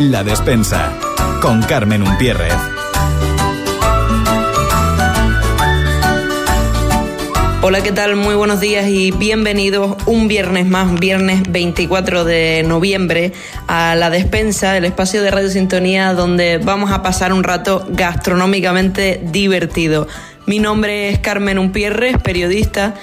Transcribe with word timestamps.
La 0.00 0.22
despensa 0.22 0.96
con 1.42 1.60
Carmen 1.60 2.02
Umpierrez. 2.02 2.54
Hola, 7.62 7.82
¿qué 7.82 7.90
tal? 7.90 8.14
Muy 8.14 8.36
buenos 8.36 8.60
días 8.60 8.86
y 8.86 9.10
bienvenidos 9.10 9.96
un 10.06 10.28
viernes 10.28 10.66
más, 10.66 10.94
viernes 11.00 11.42
24 11.50 12.24
de 12.24 12.62
noviembre, 12.64 13.32
a 13.66 13.96
La 13.96 14.08
Despensa, 14.08 14.76
el 14.76 14.84
espacio 14.84 15.20
de 15.20 15.32
Radio 15.32 15.50
Sintonía 15.50 16.14
donde 16.14 16.58
vamos 16.58 16.92
a 16.92 17.02
pasar 17.02 17.32
un 17.32 17.42
rato 17.42 17.84
gastronómicamente 17.88 19.20
divertido. 19.32 20.06
Mi 20.46 20.60
nombre 20.60 21.08
es 21.08 21.18
Carmen 21.18 21.58
Umpierres, 21.58 22.18
periodista 22.18 22.94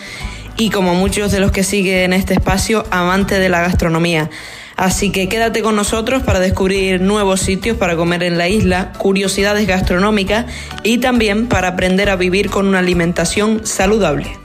y 0.56 0.70
como 0.70 0.96
muchos 0.96 1.34
de 1.34 1.42
los 1.42 1.52
que 1.52 1.66
siguen 1.66 2.14
este 2.14 2.36
espacio, 2.36 2.86
amante 2.90 3.38
de 3.38 3.50
la 3.50 3.60
gastronomía. 3.60 4.30
Así 4.78 5.10
que 5.10 5.30
quédate 5.30 5.62
con 5.62 5.76
nosotros 5.76 6.24
para 6.24 6.40
descubrir 6.40 7.00
nuevos 7.00 7.40
sitios 7.40 7.78
para 7.78 7.96
comer 7.96 8.24
en 8.24 8.38
la 8.38 8.50
isla, 8.50 8.92
curiosidades 8.98 9.68
gastronómicas 9.68 10.46
y 10.84 10.98
también 10.98 11.48
para 11.48 11.70
aprender 11.70 12.10
a 12.10 12.16
vivir 12.16 12.50
con 12.50 12.68
una 12.68 12.80
alimentación 12.80 13.62
saludable. 13.66 14.38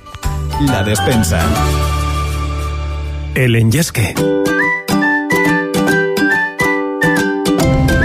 La 0.66 0.82
despensa. 0.84 1.40
El 3.34 3.56
enyesque. 3.56 4.14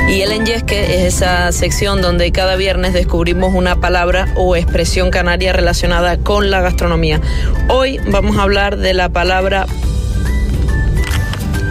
Y 0.10 0.22
el 0.22 0.32
enyesque 0.32 0.96
es 0.96 1.16
esa 1.16 1.52
sección 1.52 2.02
donde 2.02 2.32
cada 2.32 2.56
viernes 2.56 2.94
descubrimos 2.94 3.54
una 3.54 3.82
palabra 3.82 4.30
o 4.36 4.56
expresión 4.56 5.12
canaria 5.12 5.52
relacionada 5.52 6.18
con 6.18 6.50
la 6.50 6.62
gastronomía. 6.62 7.20
Hoy 7.68 8.00
vamos 8.10 8.38
a 8.38 8.44
hablar 8.44 8.78
de 8.78 8.94
la 8.94 9.10
palabra 9.10 9.68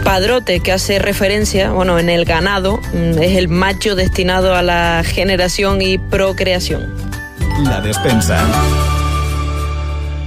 padrote 0.05 0.61
que 0.61 0.71
hace 0.71 0.99
referencia, 0.99 1.71
bueno, 1.71 1.99
en 1.99 2.09
el 2.09 2.23
ganado, 2.23 2.77
mm, 2.93 3.21
es 3.21 3.37
el 3.37 3.49
macho 3.49 3.95
destinado 3.95 4.55
a 4.55 4.61
la 4.61 5.03
generación 5.03 5.81
y 5.81 5.97
procreación. 5.97 6.93
La 7.63 7.81
despensa. 7.81 8.39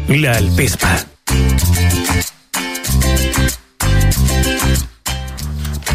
La 0.09 0.33
alpespa. 0.33 1.08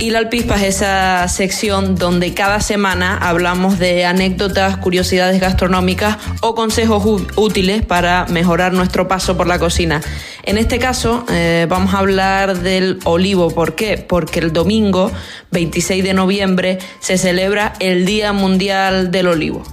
Y 0.04 0.10
la 0.10 0.20
alpispa 0.20 0.56
es 0.58 0.64
esa 0.64 1.26
sección 1.30 1.96
donde 1.96 2.34
cada 2.34 2.60
semana 2.60 3.18
hablamos 3.18 3.80
de 3.80 4.04
anécdotas, 4.04 4.76
curiosidades 4.76 5.40
gastronómicas 5.40 6.18
o 6.42 6.56
consejos 6.56 7.24
útiles 7.38 7.86
para 7.86 8.26
mejorar 8.26 8.74
nuestro 8.74 9.08
paso 9.08 9.38
por 9.38 9.48
la 9.48 9.60
cocina. 9.60 10.02
En 10.44 10.58
este 10.58 10.78
caso 10.78 11.26
eh, 11.32 11.68
vamos 11.70 11.94
a 11.94 12.00
hablar 12.00 12.58
del 12.60 13.00
olivo. 13.06 13.50
¿Por 13.52 13.76
qué? 13.76 13.96
Porque 13.96 14.42
el 14.42 14.52
domingo 14.52 15.10
26 15.52 16.04
de 16.04 16.14
noviembre 16.14 16.80
se 17.00 17.18
celebra 17.18 17.72
el 17.80 18.06
Día 18.06 18.34
Mundial 18.34 19.10
del 19.10 19.28
Olivo. 19.28 19.64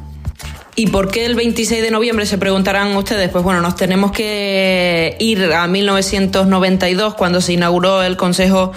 ¿Y 0.77 0.87
por 0.87 1.11
qué 1.11 1.27
el 1.27 1.35
26 1.35 1.83
de 1.83 1.91
noviembre? 1.91 2.25
Se 2.25 2.39
preguntarán 2.39 2.97
ustedes. 2.97 3.31
Pues 3.31 3.43
bueno, 3.43 3.61
nos 3.61 3.75
tenemos 3.75 4.13
que 4.13 5.17
ir 5.19 5.53
a 5.53 5.67
1992 5.67 7.17
cuando 7.17 7.41
se 7.41 7.55
inauguró 7.55 8.05
el 8.05 8.17
Consejo 8.17 8.73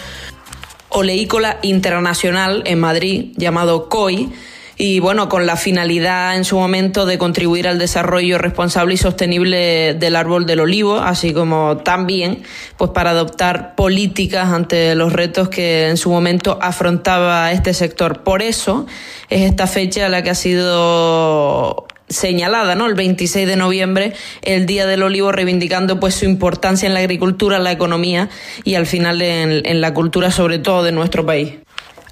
Oleícola 0.94 1.58
Internacional 1.61 2.63
en 2.66 2.80
Madrid, 2.80 3.33
llamado 3.36 3.89
COI, 3.89 4.31
y 4.75 4.99
bueno, 4.99 5.30
con 5.30 5.45
la 5.45 5.55
finalidad 5.55 6.36
en 6.36 6.45
su 6.45 6.58
momento 6.58 7.05
de 7.05 7.17
contribuir 7.17 7.67
al 7.67 7.77
desarrollo 7.77 8.38
responsable 8.38 8.95
y 8.95 8.97
sostenible 8.97 9.94
del 9.94 10.16
árbol 10.16 10.45
del 10.45 10.61
olivo, 10.61 10.97
así 10.97 11.31
como 11.31 11.77
también 11.77 12.44
pues 12.77 12.91
para 12.91 13.11
adoptar 13.11 13.75
políticas 13.75 14.49
ante 14.49 14.95
los 14.95 15.14
retos 15.14 15.49
que 15.49 15.89
en 15.89 15.97
su 15.97 16.09
momento 16.09 16.58
afrontaba 16.61 17.52
este 17.52 17.73
sector. 17.73 18.23
Por 18.23 18.41
eso 18.41 18.88
es 19.30 19.41
esta 19.44 19.67
fecha 19.67 20.09
la 20.09 20.23
que 20.23 20.31
ha 20.31 20.36
sido 20.36 21.86
señalada, 22.14 22.75
¿no? 22.75 22.88
El 22.88 22.95
26 22.95 23.47
de 23.47 23.56
noviembre, 23.56 24.14
el 24.42 24.65
Día 24.65 24.86
del 24.86 25.04
Olivo, 25.04 25.32
reivindicando 25.32 25.99
pues 25.99 26.15
su 26.15 26.26
importancia 26.26 26.88
en 26.88 26.93
la 26.93 27.02
agricultura, 27.02 27.58
en 27.58 27.64
la 27.64 27.71
economía 27.71 28.30
y 28.64 28.76
al 28.76 28.86
final 28.86 29.21
en, 29.21 29.65
en 29.65 29.82
la 29.82 29.93
cultura, 29.93 30.32
sobre 30.32 30.60
todo 30.60 30.83
de 30.83 30.92
nuestro 30.92 31.26
país. 31.26 31.55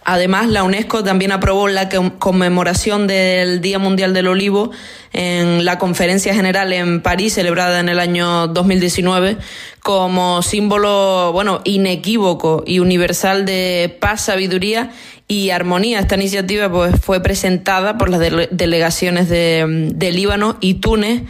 Además, 0.03 0.47
la 0.49 0.63
UNESCO 0.63 1.03
también 1.03 1.31
aprobó 1.31 1.67
la 1.67 1.87
conmemoración 2.17 3.05
del 3.05 3.61
Día 3.61 3.77
Mundial 3.77 4.13
del 4.15 4.27
Olivo 4.27 4.71
en 5.13 5.63
la 5.63 5.77
Conferencia 5.77 6.33
General 6.33 6.73
en 6.73 7.01
París, 7.01 7.33
celebrada 7.35 7.79
en 7.79 7.87
el 7.87 7.99
año 7.99 8.47
2019, 8.47 9.37
como 9.83 10.41
símbolo, 10.41 11.31
bueno, 11.33 11.61
inequívoco 11.65 12.63
y 12.65 12.79
universal 12.79 13.45
de 13.45 13.95
paz, 14.01 14.21
sabiduría 14.21 14.91
y 15.27 15.51
armonía. 15.51 15.99
Esta 15.99 16.15
iniciativa 16.15 16.71
pues, 16.71 16.95
fue 16.99 17.21
presentada 17.21 17.97
por 17.99 18.09
las 18.09 18.19
dele- 18.19 18.49
delegaciones 18.51 19.29
de, 19.29 19.89
de 19.93 20.11
Líbano 20.11 20.57
y 20.61 20.75
Túnez 20.75 21.21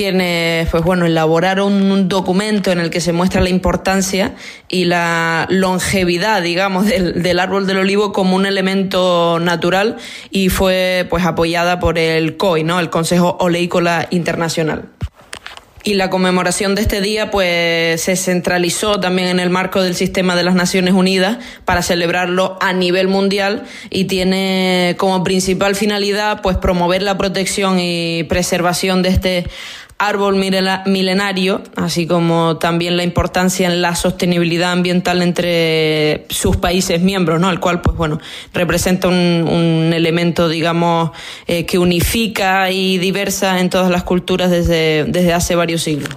quienes 0.00 0.66
pues 0.70 0.82
bueno 0.82 1.04
elaboraron 1.04 1.92
un 1.92 2.08
documento 2.08 2.72
en 2.72 2.80
el 2.80 2.88
que 2.88 3.02
se 3.02 3.12
muestra 3.12 3.42
la 3.42 3.50
importancia 3.50 4.34
y 4.66 4.86
la 4.86 5.46
longevidad 5.50 6.40
digamos 6.40 6.86
del, 6.86 7.22
del 7.22 7.38
árbol 7.38 7.66
del 7.66 7.76
olivo 7.76 8.10
como 8.10 8.34
un 8.34 8.46
elemento 8.46 9.38
natural 9.42 9.98
y 10.30 10.48
fue 10.48 11.06
pues 11.10 11.26
apoyada 11.26 11.80
por 11.80 11.98
el 11.98 12.38
COI 12.38 12.64
no 12.64 12.80
el 12.80 12.88
Consejo 12.88 13.36
Oleícola 13.40 14.08
Internacional. 14.10 14.88
Y 15.82 15.94
la 15.94 16.10
conmemoración 16.10 16.74
de 16.74 16.82
este 16.82 17.00
día 17.00 17.30
pues 17.30 18.02
se 18.02 18.14
centralizó 18.14 19.00
también 19.00 19.28
en 19.28 19.40
el 19.40 19.48
marco 19.48 19.82
del 19.82 19.94
sistema 19.94 20.36
de 20.36 20.42
las 20.42 20.54
Naciones 20.54 20.92
Unidas 20.92 21.38
para 21.64 21.80
celebrarlo 21.80 22.58
a 22.60 22.74
nivel 22.74 23.08
mundial 23.08 23.64
y 23.88 24.04
tiene 24.04 24.94
como 24.98 25.24
principal 25.24 25.74
finalidad 25.74 26.42
pues 26.42 26.58
promover 26.58 27.00
la 27.00 27.16
protección 27.16 27.80
y 27.80 28.24
preservación 28.24 29.00
de 29.00 29.08
este 29.08 29.46
árbol 30.00 30.36
milenario, 30.36 31.62
así 31.76 32.06
como 32.06 32.56
también 32.56 32.96
la 32.96 33.04
importancia 33.04 33.68
en 33.68 33.82
la 33.82 33.94
sostenibilidad 33.94 34.72
ambiental 34.72 35.20
entre 35.20 36.24
sus 36.30 36.56
países 36.56 37.02
miembros, 37.02 37.38
¿no? 37.38 37.50
El 37.50 37.60
cual, 37.60 37.82
pues 37.82 37.98
bueno, 37.98 38.18
representa 38.54 39.08
un, 39.08 39.14
un 39.14 39.92
elemento, 39.92 40.48
digamos, 40.48 41.10
eh, 41.46 41.66
que 41.66 41.78
unifica 41.78 42.70
y 42.70 42.96
diversa 42.96 43.60
en 43.60 43.68
todas 43.68 43.90
las 43.90 44.02
culturas 44.02 44.50
desde, 44.50 45.04
desde 45.04 45.34
hace 45.34 45.54
varios 45.54 45.82
siglos. 45.82 46.08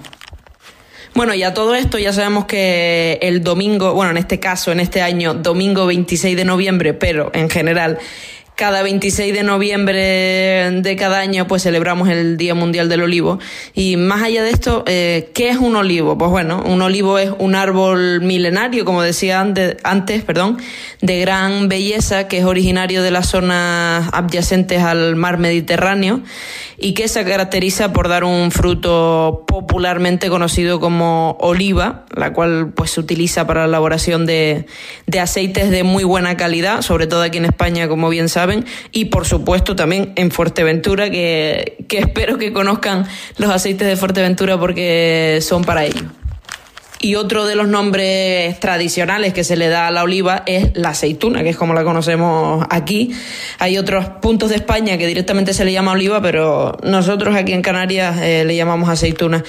Bueno, 1.14 1.34
y 1.34 1.44
a 1.44 1.54
todo 1.54 1.76
esto 1.76 1.96
ya 1.98 2.12
sabemos 2.12 2.46
que 2.46 3.20
el 3.22 3.44
domingo, 3.44 3.92
bueno, 3.92 4.10
en 4.10 4.16
este 4.16 4.40
caso, 4.40 4.72
en 4.72 4.80
este 4.80 5.00
año, 5.00 5.34
domingo 5.34 5.86
26 5.86 6.36
de 6.36 6.44
noviembre, 6.44 6.92
pero 6.92 7.30
en 7.34 7.48
general, 7.48 7.98
cada 8.56 8.82
26 8.82 9.34
de 9.34 9.42
noviembre 9.42 10.70
de 10.80 10.96
cada 10.96 11.18
año, 11.18 11.46
pues 11.46 11.62
celebramos 11.62 12.08
el 12.08 12.36
Día 12.36 12.54
Mundial 12.54 12.88
del 12.88 13.02
Olivo. 13.02 13.38
Y 13.74 13.96
más 13.96 14.22
allá 14.22 14.42
de 14.42 14.50
esto, 14.50 14.84
eh, 14.86 15.30
¿qué 15.34 15.48
es 15.50 15.56
un 15.58 15.74
olivo? 15.76 16.16
Pues 16.16 16.30
bueno, 16.30 16.62
un 16.64 16.80
olivo 16.80 17.18
es 17.18 17.30
un 17.38 17.54
árbol 17.56 18.20
milenario, 18.20 18.84
como 18.84 19.02
decía 19.02 19.40
ante- 19.40 19.76
antes, 19.82 20.22
perdón, 20.22 20.58
de 21.00 21.18
gran 21.20 21.68
belleza, 21.68 22.28
que 22.28 22.38
es 22.38 22.44
originario 22.44 23.02
de 23.02 23.10
las 23.10 23.26
zonas 23.28 24.08
adyacentes 24.12 24.80
al 24.82 25.16
mar 25.16 25.38
Mediterráneo 25.38 26.20
y 26.78 26.94
que 26.94 27.08
se 27.08 27.24
caracteriza 27.24 27.92
por 27.92 28.08
dar 28.08 28.24
un 28.24 28.50
fruto 28.50 29.44
popularmente 29.46 30.28
conocido 30.28 30.80
como 30.80 31.36
oliva, 31.40 32.04
la 32.14 32.32
cual 32.32 32.72
pues 32.74 32.92
se 32.92 33.00
utiliza 33.00 33.46
para 33.46 33.60
la 33.62 33.66
elaboración 33.66 34.26
de, 34.26 34.66
de 35.06 35.20
aceites 35.20 35.70
de 35.70 35.82
muy 35.82 36.04
buena 36.04 36.36
calidad, 36.36 36.82
sobre 36.82 37.06
todo 37.06 37.22
aquí 37.22 37.38
en 37.38 37.44
España, 37.46 37.88
como 37.88 38.08
bien 38.08 38.28
y 38.92 39.06
por 39.06 39.26
supuesto 39.26 39.76
también 39.76 40.12
en 40.16 40.30
Fuerteventura, 40.30 41.10
que, 41.10 41.84
que 41.88 41.98
espero 42.04 42.38
que 42.38 42.52
conozcan 42.52 43.06
los 43.38 43.50
aceites 43.50 43.86
de 43.86 43.96
Fuerteventura 43.96 44.58
porque 44.58 45.38
son 45.42 45.64
para 45.64 45.84
ello. 45.84 46.02
Y 47.04 47.16
otro 47.16 47.44
de 47.44 47.54
los 47.54 47.68
nombres 47.68 48.58
tradicionales 48.60 49.34
que 49.34 49.44
se 49.44 49.56
le 49.56 49.68
da 49.68 49.88
a 49.88 49.90
la 49.90 50.04
oliva 50.04 50.42
es 50.46 50.70
la 50.74 50.88
aceituna, 50.88 51.42
que 51.42 51.50
es 51.50 51.56
como 51.56 51.74
la 51.74 51.84
conocemos 51.84 52.64
aquí. 52.70 53.12
Hay 53.58 53.76
otros 53.76 54.06
puntos 54.22 54.48
de 54.48 54.56
España 54.56 54.96
que 54.96 55.06
directamente 55.06 55.52
se 55.52 55.66
le 55.66 55.72
llama 55.72 55.92
oliva, 55.92 56.22
pero 56.22 56.78
nosotros 56.82 57.36
aquí 57.36 57.52
en 57.52 57.60
Canarias 57.60 58.18
eh, 58.22 58.44
le 58.46 58.56
llamamos 58.56 58.88
aceituna. 58.88 59.44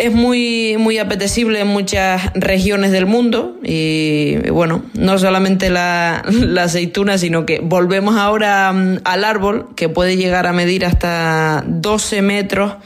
Es 0.00 0.14
muy, 0.14 0.76
muy 0.78 0.96
apetecible 0.96 1.60
en 1.60 1.66
muchas 1.66 2.32
regiones 2.32 2.90
del 2.90 3.04
mundo 3.04 3.58
y, 3.62 4.48
bueno, 4.48 4.82
no 4.94 5.18
solamente 5.18 5.68
la, 5.68 6.24
la 6.30 6.62
aceituna, 6.62 7.18
sino 7.18 7.44
que 7.44 7.60
volvemos 7.62 8.16
ahora 8.16 8.72
mm, 8.72 9.00
al 9.04 9.24
árbol 9.24 9.68
que 9.76 9.90
puede 9.90 10.16
llegar 10.16 10.46
a 10.46 10.54
medir 10.54 10.86
hasta 10.86 11.62
12 11.66 12.22
metros 12.22 12.76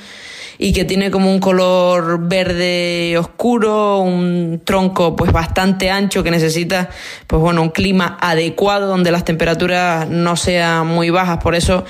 y 0.59 0.73
que 0.73 0.85
tiene 0.85 1.11
como 1.11 1.31
un 1.31 1.41
color 1.41 2.29
verde 2.29 3.17
oscuro, 3.19 3.99
un 4.01 4.63
tronco 4.65 5.17
pues 5.17 5.33
bastante 5.33 5.91
ancho 5.91 6.23
que 6.23 6.31
necesita 6.31 6.91
pues 7.27 7.41
bueno, 7.41 7.63
un 7.63 7.71
clima 7.71 8.17
adecuado 8.21 8.87
donde 8.87 9.11
las 9.11 9.25
temperaturas 9.25 10.09
no 10.09 10.37
sean 10.37 10.87
muy 10.87 11.11
bajas, 11.11 11.39
por 11.39 11.55
eso 11.55 11.85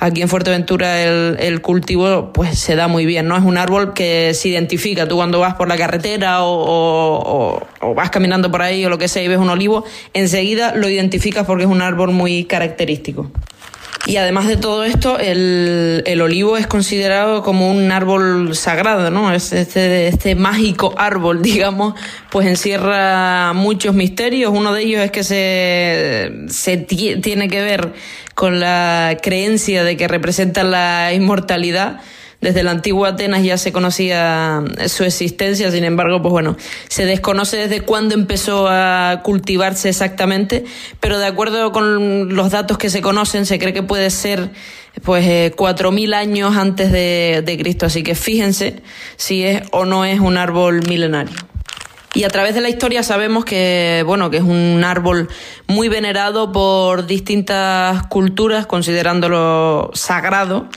aquí 0.00 0.22
en 0.22 0.28
Fuerteventura 0.28 1.02
el, 1.02 1.60
cultivo 1.60 2.32
pues 2.32 2.58
se 2.58 2.74
da 2.74 2.88
muy 2.88 3.06
bien, 3.06 3.28
¿no? 3.28 3.36
Es 3.36 3.44
un 3.44 3.58
árbol 3.58 3.92
que 3.92 4.32
se 4.34 4.48
identifica, 4.48 5.06
tú 5.06 5.16
cuando 5.16 5.38
vas 5.40 5.54
por 5.54 5.68
la 5.68 5.76
carretera 5.76 6.42
o, 6.42 7.60
o, 7.80 7.94
vas 7.94 8.10
caminando 8.10 8.50
por 8.50 8.62
ahí 8.62 8.84
o 8.84 8.88
lo 8.88 8.98
que 8.98 9.08
sea 9.08 9.22
y 9.22 9.28
ves 9.28 9.38
un 9.38 9.50
olivo, 9.50 9.84
enseguida 10.14 10.74
lo 10.74 10.88
identificas 10.88 11.46
porque 11.46 11.64
es 11.64 11.70
un 11.70 11.82
árbol 11.82 12.12
muy 12.12 12.44
característico. 12.44 13.30
Y 14.06 14.16
además 14.16 14.48
de 14.48 14.56
todo 14.56 14.84
esto, 14.84 15.18
el, 15.18 16.02
el, 16.06 16.22
olivo 16.22 16.56
es 16.56 16.66
considerado 16.66 17.42
como 17.42 17.70
un 17.70 17.92
árbol 17.92 18.56
sagrado, 18.56 19.10
¿no? 19.10 19.32
Este, 19.32 20.08
este 20.08 20.34
mágico 20.34 20.94
árbol, 20.96 21.42
digamos, 21.42 21.94
pues 22.30 22.46
encierra 22.46 23.52
muchos 23.52 23.94
misterios. 23.94 24.52
Uno 24.54 24.72
de 24.72 24.82
ellos 24.82 25.02
es 25.02 25.10
que 25.10 25.22
se, 25.22 26.32
se 26.48 26.78
tiene 26.78 27.48
que 27.48 27.62
ver 27.62 27.92
con 28.34 28.58
la 28.58 29.18
creencia 29.22 29.84
de 29.84 29.96
que 29.98 30.08
representa 30.08 30.64
la 30.64 31.12
inmortalidad 31.12 32.00
desde 32.40 32.62
la 32.62 32.70
antigua 32.70 33.10
Atenas 33.10 33.42
ya 33.42 33.58
se 33.58 33.72
conocía 33.72 34.62
su 34.86 35.04
existencia, 35.04 35.70
sin 35.70 35.84
embargo, 35.84 36.22
pues 36.22 36.32
bueno, 36.32 36.56
se 36.88 37.04
desconoce 37.04 37.58
desde 37.58 37.82
cuándo 37.82 38.14
empezó 38.14 38.66
a 38.68 39.20
cultivarse 39.22 39.90
exactamente, 39.90 40.64
pero 41.00 41.18
de 41.18 41.26
acuerdo 41.26 41.70
con 41.72 42.34
los 42.34 42.50
datos 42.50 42.78
que 42.78 42.88
se 42.88 43.02
conocen, 43.02 43.44
se 43.44 43.58
cree 43.58 43.74
que 43.74 43.82
puede 43.82 44.10
ser 44.10 44.50
pues 45.04 45.26
eh, 45.26 45.52
cuatro 45.54 45.92
mil 45.92 46.14
años 46.14 46.56
antes 46.56 46.90
de, 46.90 47.42
de 47.44 47.58
Cristo, 47.58 47.86
así 47.86 48.02
que 48.02 48.14
fíjense 48.14 48.82
si 49.16 49.44
es 49.44 49.62
o 49.70 49.84
no 49.84 50.04
es 50.04 50.20
un 50.20 50.36
árbol 50.36 50.80
milenario. 50.88 51.36
Y 52.12 52.24
a 52.24 52.28
través 52.28 52.56
de 52.56 52.60
la 52.60 52.68
historia 52.68 53.04
sabemos 53.04 53.44
que, 53.44 54.02
bueno, 54.04 54.30
que 54.30 54.38
es 54.38 54.42
un 54.42 54.82
árbol 54.82 55.28
muy 55.68 55.88
venerado 55.88 56.50
por 56.50 57.06
distintas 57.06 58.04
culturas, 58.08 58.66
considerándolo 58.66 59.90
sagrado 59.94 60.68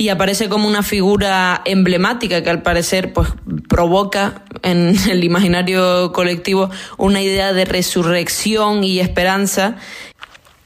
y 0.00 0.08
aparece 0.08 0.48
como 0.48 0.66
una 0.66 0.82
figura 0.82 1.60
emblemática 1.66 2.42
que 2.42 2.48
al 2.48 2.62
parecer 2.62 3.12
pues 3.12 3.28
provoca 3.68 4.44
en 4.62 4.96
el 5.10 5.22
imaginario 5.22 6.10
colectivo 6.12 6.70
una 6.96 7.20
idea 7.20 7.52
de 7.52 7.66
resurrección 7.66 8.82
y 8.82 9.00
esperanza 9.00 9.76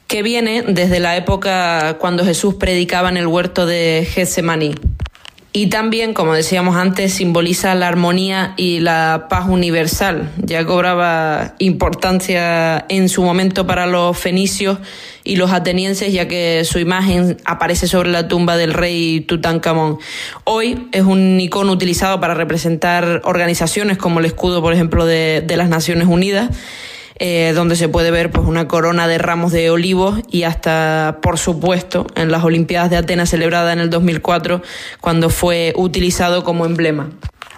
que 0.07 0.23
viene 0.23 0.63
desde 0.65 1.01
la 1.01 1.17
época 1.17 1.97
cuando 1.99 2.23
Jesús 2.23 2.53
predicaba 2.53 3.09
en 3.09 3.17
el 3.17 3.27
huerto 3.27 3.65
de 3.65 4.07
Getsemaní. 4.09 4.75
Y 5.57 5.67
también, 5.67 6.13
como 6.13 6.33
decíamos 6.33 6.75
antes, 6.75 7.13
simboliza 7.13 7.75
la 7.75 7.87
armonía 7.87 8.53
y 8.57 8.81
la 8.81 9.27
paz 9.29 9.47
universal. 9.47 10.29
Ya 10.35 10.65
cobraba 10.65 11.55
importancia 11.59 12.83
en 12.89 13.07
su 13.07 13.23
momento 13.23 13.65
para 13.65 13.87
los 13.87 14.17
fenicios 14.17 14.79
y 15.23 15.37
los 15.37 15.53
atenienses, 15.53 16.11
ya 16.11 16.27
que 16.27 16.65
su 16.65 16.77
imagen 16.79 17.37
aparece 17.45 17.87
sobre 17.87 18.11
la 18.11 18.27
tumba 18.27 18.57
del 18.57 18.73
rey 18.73 19.21
Tutankamón. 19.21 19.97
Hoy 20.43 20.89
es 20.91 21.03
un 21.03 21.39
icono 21.39 21.71
utilizado 21.71 22.19
para 22.19 22.33
representar 22.33 23.21
organizaciones 23.23 23.97
como 23.97 24.19
el 24.19 24.25
escudo, 24.25 24.61
por 24.61 24.73
ejemplo, 24.73 25.05
de, 25.05 25.39
de 25.39 25.55
las 25.55 25.69
Naciones 25.69 26.09
Unidas 26.09 26.49
eh, 27.17 27.53
donde 27.55 27.75
se 27.75 27.87
puede 27.87 28.11
ver 28.11 28.31
pues, 28.31 28.45
una 28.45 28.67
corona 28.67 29.07
de 29.07 29.17
ramos 29.17 29.51
de 29.51 29.69
olivos 29.69 30.19
y 30.29 30.43
hasta, 30.43 31.19
por 31.21 31.37
supuesto, 31.37 32.07
en 32.15 32.29
las 32.31 32.43
Olimpiadas 32.43 32.89
de 32.89 32.97
Atenas 32.97 33.29
celebrada 33.29 33.71
en 33.71 33.79
el 33.79 33.89
2004, 33.89 34.61
cuando 34.99 35.29
fue 35.29 35.73
utilizado 35.77 36.43
como 36.43 36.65
emblema. 36.65 37.09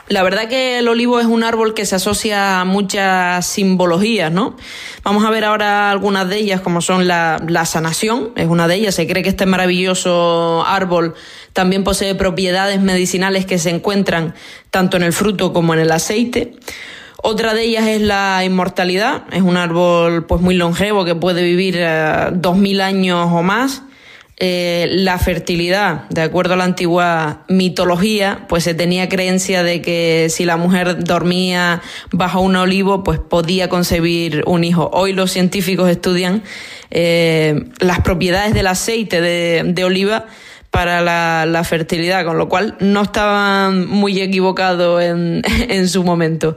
La 0.10 0.24
verdad 0.24 0.48
que 0.48 0.80
el 0.80 0.88
olivo 0.88 1.20
es 1.20 1.26
un 1.26 1.44
árbol 1.44 1.74
que 1.74 1.86
se 1.86 1.96
asocia 1.96 2.62
a 2.62 2.66
muchas 2.66 3.46
simbologías, 3.46 4.32
¿no? 4.32 4.56
Vamos 5.04 5.26
a 5.26 5.30
ver 5.30 5.44
ahora 5.44 5.92
algunas 5.92 6.30
de 6.30 6.38
ellas, 6.38 6.62
como 6.62 6.80
son 6.80 7.08
la, 7.08 7.44
la, 7.46 7.66
sanación, 7.66 8.32
es 8.38 8.48
una 8.48 8.70
de 8.70 8.76
ellas. 8.76 8.96
Se 8.96 9.06
cree 9.06 9.22
que 9.22 9.28
este 9.28 9.46
maravilloso 9.46 10.64
árbol 10.66 11.14
también 11.52 11.84
posee 11.84 12.16
propiedades 12.16 12.80
medicinales 12.80 13.46
que 13.46 13.58
se 13.58 13.70
encuentran 13.70 14.34
tanto 14.72 14.96
en 14.96 15.04
el 15.04 15.12
fruto 15.12 15.52
como 15.52 15.74
en 15.74 15.82
el 15.82 15.92
aceite. 15.92 16.54
Otra 17.24 17.54
de 17.54 17.64
ellas 17.64 17.88
es 17.88 18.02
la 18.02 18.44
inmortalidad. 18.46 19.24
Es 19.32 19.42
un 19.42 19.58
árbol 19.58 20.26
pues 20.26 20.42
muy 20.42 20.56
longevo 20.56 21.04
que 21.04 21.16
puede 21.16 21.44
vivir 21.44 21.76
eh, 21.80 22.30
dos 22.34 22.58
mil 22.58 22.82
años 22.82 23.30
o 23.32 23.42
más. 23.42 23.84
Eh, 24.40 24.88
la 24.92 25.18
fertilidad, 25.18 26.08
de 26.10 26.22
acuerdo 26.22 26.54
a 26.54 26.58
la 26.58 26.64
antigua 26.64 27.44
mitología, 27.50 28.46
pues 28.48 28.64
se 28.64 28.76
tenía 28.76 29.10
creencia 29.10 29.64
de 29.64 29.82
que 29.82 30.28
si 30.30 30.46
la 30.46 30.58
mujer 30.58 31.04
dormía 31.04 31.82
bajo 32.12 32.42
un 32.42 32.56
olivo, 32.56 33.04
pues 33.04 33.18
podía 33.18 33.68
concebir 33.68 34.44
un 34.46 34.64
hijo. 34.64 34.92
Hoy 34.94 35.14
los 35.14 35.32
científicos 35.32 35.90
estudian 35.90 36.44
eh, 36.92 37.64
las 37.80 38.02
propiedades 38.02 38.54
del 38.54 38.68
aceite 38.68 39.22
de 39.22 39.84
oliva 39.84 40.28
para 40.78 41.02
la, 41.48 41.64
fertilidad, 41.64 42.24
con 42.24 42.38
lo 42.38 42.48
cual 42.48 42.76
no 42.80 43.02
estaban 43.02 43.88
muy 43.88 44.22
equivocados 44.22 45.02
en, 45.02 45.42
en 45.70 45.90
su 45.90 46.04
momento. 46.04 46.56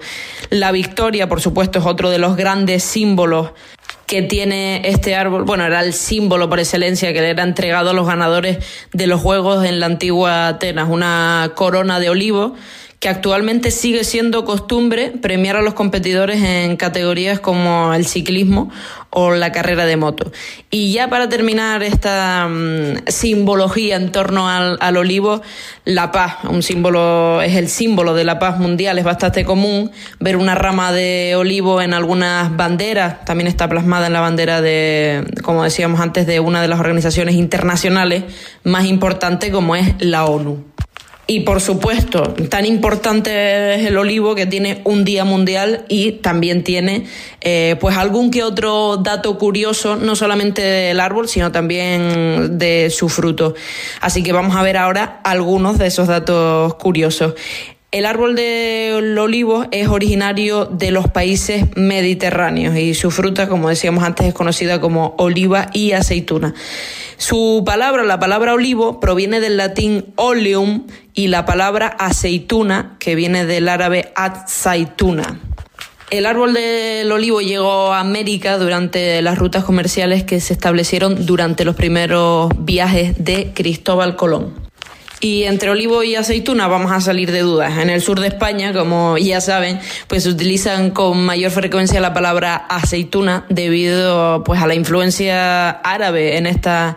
La 0.50 0.72
victoria, 0.72 1.26
por 1.26 1.40
supuesto, 1.40 1.78
es 1.78 1.86
otro 1.86 2.10
de 2.10 2.18
los 2.18 2.36
grandes 2.36 2.82
símbolos 2.82 3.52
que 4.04 4.20
tiene 4.20 4.82
este 4.84 5.14
árbol, 5.14 5.44
bueno, 5.44 5.64
era 5.64 5.80
el 5.80 5.94
símbolo 5.94 6.50
por 6.50 6.58
excelencia 6.58 7.14
que 7.14 7.22
le 7.22 7.30
era 7.30 7.44
entregado 7.44 7.90
a 7.90 7.92
los 7.94 8.06
ganadores 8.06 8.58
de 8.92 9.06
los 9.06 9.22
Juegos 9.22 9.64
en 9.64 9.80
la 9.80 9.86
antigua 9.86 10.48
Atenas, 10.48 10.90
una 10.90 11.52
corona 11.54 11.98
de 11.98 12.10
olivo 12.10 12.56
que 13.00 13.08
actualmente 13.08 13.70
sigue 13.70 14.04
siendo 14.04 14.44
costumbre 14.44 15.10
premiar 15.22 15.56
a 15.56 15.62
los 15.62 15.72
competidores 15.72 16.42
en 16.42 16.76
categorías 16.76 17.40
como 17.40 17.94
el 17.94 18.04
ciclismo 18.04 18.70
o 19.08 19.30
la 19.30 19.52
carrera 19.52 19.86
de 19.86 19.96
moto. 19.96 20.30
Y 20.70 20.92
ya 20.92 21.08
para 21.08 21.26
terminar 21.26 21.82
esta 21.82 22.46
mm, 22.46 23.06
simbología 23.06 23.96
en 23.96 24.12
torno 24.12 24.50
al, 24.50 24.76
al, 24.82 24.98
olivo, 24.98 25.40
la 25.86 26.12
paz, 26.12 26.44
un 26.44 26.62
símbolo, 26.62 27.40
es 27.40 27.56
el 27.56 27.70
símbolo 27.70 28.12
de 28.12 28.24
la 28.24 28.38
paz 28.38 28.58
mundial, 28.58 28.98
es 28.98 29.04
bastante 29.04 29.46
común 29.46 29.90
ver 30.18 30.36
una 30.36 30.54
rama 30.54 30.92
de 30.92 31.36
olivo 31.36 31.80
en 31.80 31.94
algunas 31.94 32.54
banderas, 32.54 33.24
también 33.24 33.48
está 33.48 33.66
plasmada 33.66 34.08
en 34.08 34.12
la 34.12 34.20
bandera 34.20 34.60
de, 34.60 35.24
como 35.42 35.64
decíamos 35.64 36.00
antes, 36.00 36.26
de 36.26 36.38
una 36.38 36.60
de 36.60 36.68
las 36.68 36.78
organizaciones 36.78 37.34
internacionales 37.34 38.24
más 38.62 38.84
importantes 38.84 39.50
como 39.50 39.74
es 39.74 39.94
la 40.00 40.26
ONU. 40.26 40.70
Y 41.30 41.40
por 41.42 41.60
supuesto, 41.60 42.34
tan 42.48 42.66
importante 42.66 43.76
es 43.76 43.86
el 43.86 43.96
olivo 43.98 44.34
que 44.34 44.46
tiene 44.46 44.80
un 44.82 45.04
día 45.04 45.24
mundial 45.24 45.84
y 45.88 46.10
también 46.10 46.64
tiene 46.64 47.04
eh, 47.40 47.76
pues 47.78 47.96
algún 47.96 48.32
que 48.32 48.42
otro 48.42 48.96
dato 48.96 49.38
curioso, 49.38 49.94
no 49.94 50.16
solamente 50.16 50.60
del 50.60 50.98
árbol, 50.98 51.28
sino 51.28 51.52
también 51.52 52.58
de 52.58 52.90
su 52.90 53.08
fruto. 53.08 53.54
Así 54.00 54.24
que 54.24 54.32
vamos 54.32 54.56
a 54.56 54.62
ver 54.64 54.76
ahora 54.76 55.20
algunos 55.22 55.78
de 55.78 55.86
esos 55.86 56.08
datos 56.08 56.74
curiosos. 56.74 57.34
El 57.92 58.06
árbol 58.06 58.36
del 58.36 59.18
olivo 59.18 59.66
es 59.72 59.88
originario 59.88 60.64
de 60.64 60.92
los 60.92 61.08
países 61.08 61.64
mediterráneos 61.74 62.76
y 62.76 62.94
su 62.94 63.10
fruta, 63.10 63.48
como 63.48 63.68
decíamos 63.68 64.04
antes, 64.04 64.28
es 64.28 64.34
conocida 64.34 64.80
como 64.80 65.16
oliva 65.18 65.66
y 65.72 65.90
aceituna. 65.90 66.54
Su 67.16 67.64
palabra, 67.66 68.04
la 68.04 68.20
palabra 68.20 68.54
olivo, 68.54 69.00
proviene 69.00 69.40
del 69.40 69.56
latín 69.56 70.04
oleum 70.14 70.86
y 71.14 71.26
la 71.26 71.44
palabra 71.44 71.88
aceituna, 71.88 72.96
que 73.00 73.16
viene 73.16 73.44
del 73.44 73.68
árabe 73.68 74.12
azaituna. 74.14 75.40
El 76.10 76.26
árbol 76.26 76.54
del 76.54 77.10
olivo 77.10 77.40
llegó 77.40 77.92
a 77.92 77.98
América 77.98 78.56
durante 78.58 79.20
las 79.20 79.36
rutas 79.36 79.64
comerciales 79.64 80.22
que 80.22 80.38
se 80.38 80.52
establecieron 80.52 81.26
durante 81.26 81.64
los 81.64 81.74
primeros 81.74 82.52
viajes 82.56 83.16
de 83.18 83.50
Cristóbal 83.52 84.14
Colón. 84.14 84.59
Y 85.20 85.44
entre 85.44 85.68
olivo 85.68 86.02
y 86.02 86.14
aceituna 86.14 86.66
vamos 86.66 86.92
a 86.92 87.00
salir 87.02 87.30
de 87.30 87.40
dudas. 87.40 87.76
En 87.78 87.90
el 87.90 88.00
sur 88.00 88.20
de 88.20 88.28
España, 88.28 88.72
como 88.72 89.18
ya 89.18 89.42
saben, 89.42 89.78
pues 90.08 90.26
utilizan 90.26 90.92
con 90.92 91.22
mayor 91.22 91.50
frecuencia 91.50 92.00
la 92.00 92.14
palabra 92.14 92.56
aceituna 92.56 93.44
debido 93.50 94.42
pues 94.44 94.62
a 94.62 94.66
la 94.66 94.74
influencia 94.74 95.68
árabe 95.70 96.38
en 96.38 96.46
esta 96.46 96.96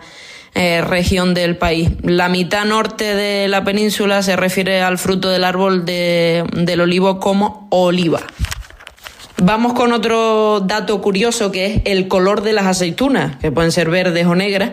eh, 0.54 0.80
región 0.80 1.34
del 1.34 1.58
país. 1.58 1.90
La 2.02 2.30
mitad 2.30 2.64
norte 2.64 3.14
de 3.14 3.46
la 3.48 3.62
península 3.62 4.22
se 4.22 4.36
refiere 4.36 4.80
al 4.80 4.96
fruto 4.96 5.28
del 5.28 5.44
árbol 5.44 5.84
de, 5.84 6.44
del 6.52 6.80
olivo 6.80 7.20
como 7.20 7.66
oliva. 7.70 8.20
Vamos 9.42 9.72
con 9.72 9.92
otro 9.92 10.60
dato 10.60 11.02
curioso 11.02 11.50
que 11.50 11.66
es 11.66 11.82
el 11.86 12.06
color 12.06 12.42
de 12.42 12.52
las 12.52 12.66
aceitunas, 12.66 13.36
que 13.36 13.50
pueden 13.50 13.72
ser 13.72 13.90
verdes 13.90 14.26
o 14.26 14.36
negras, 14.36 14.70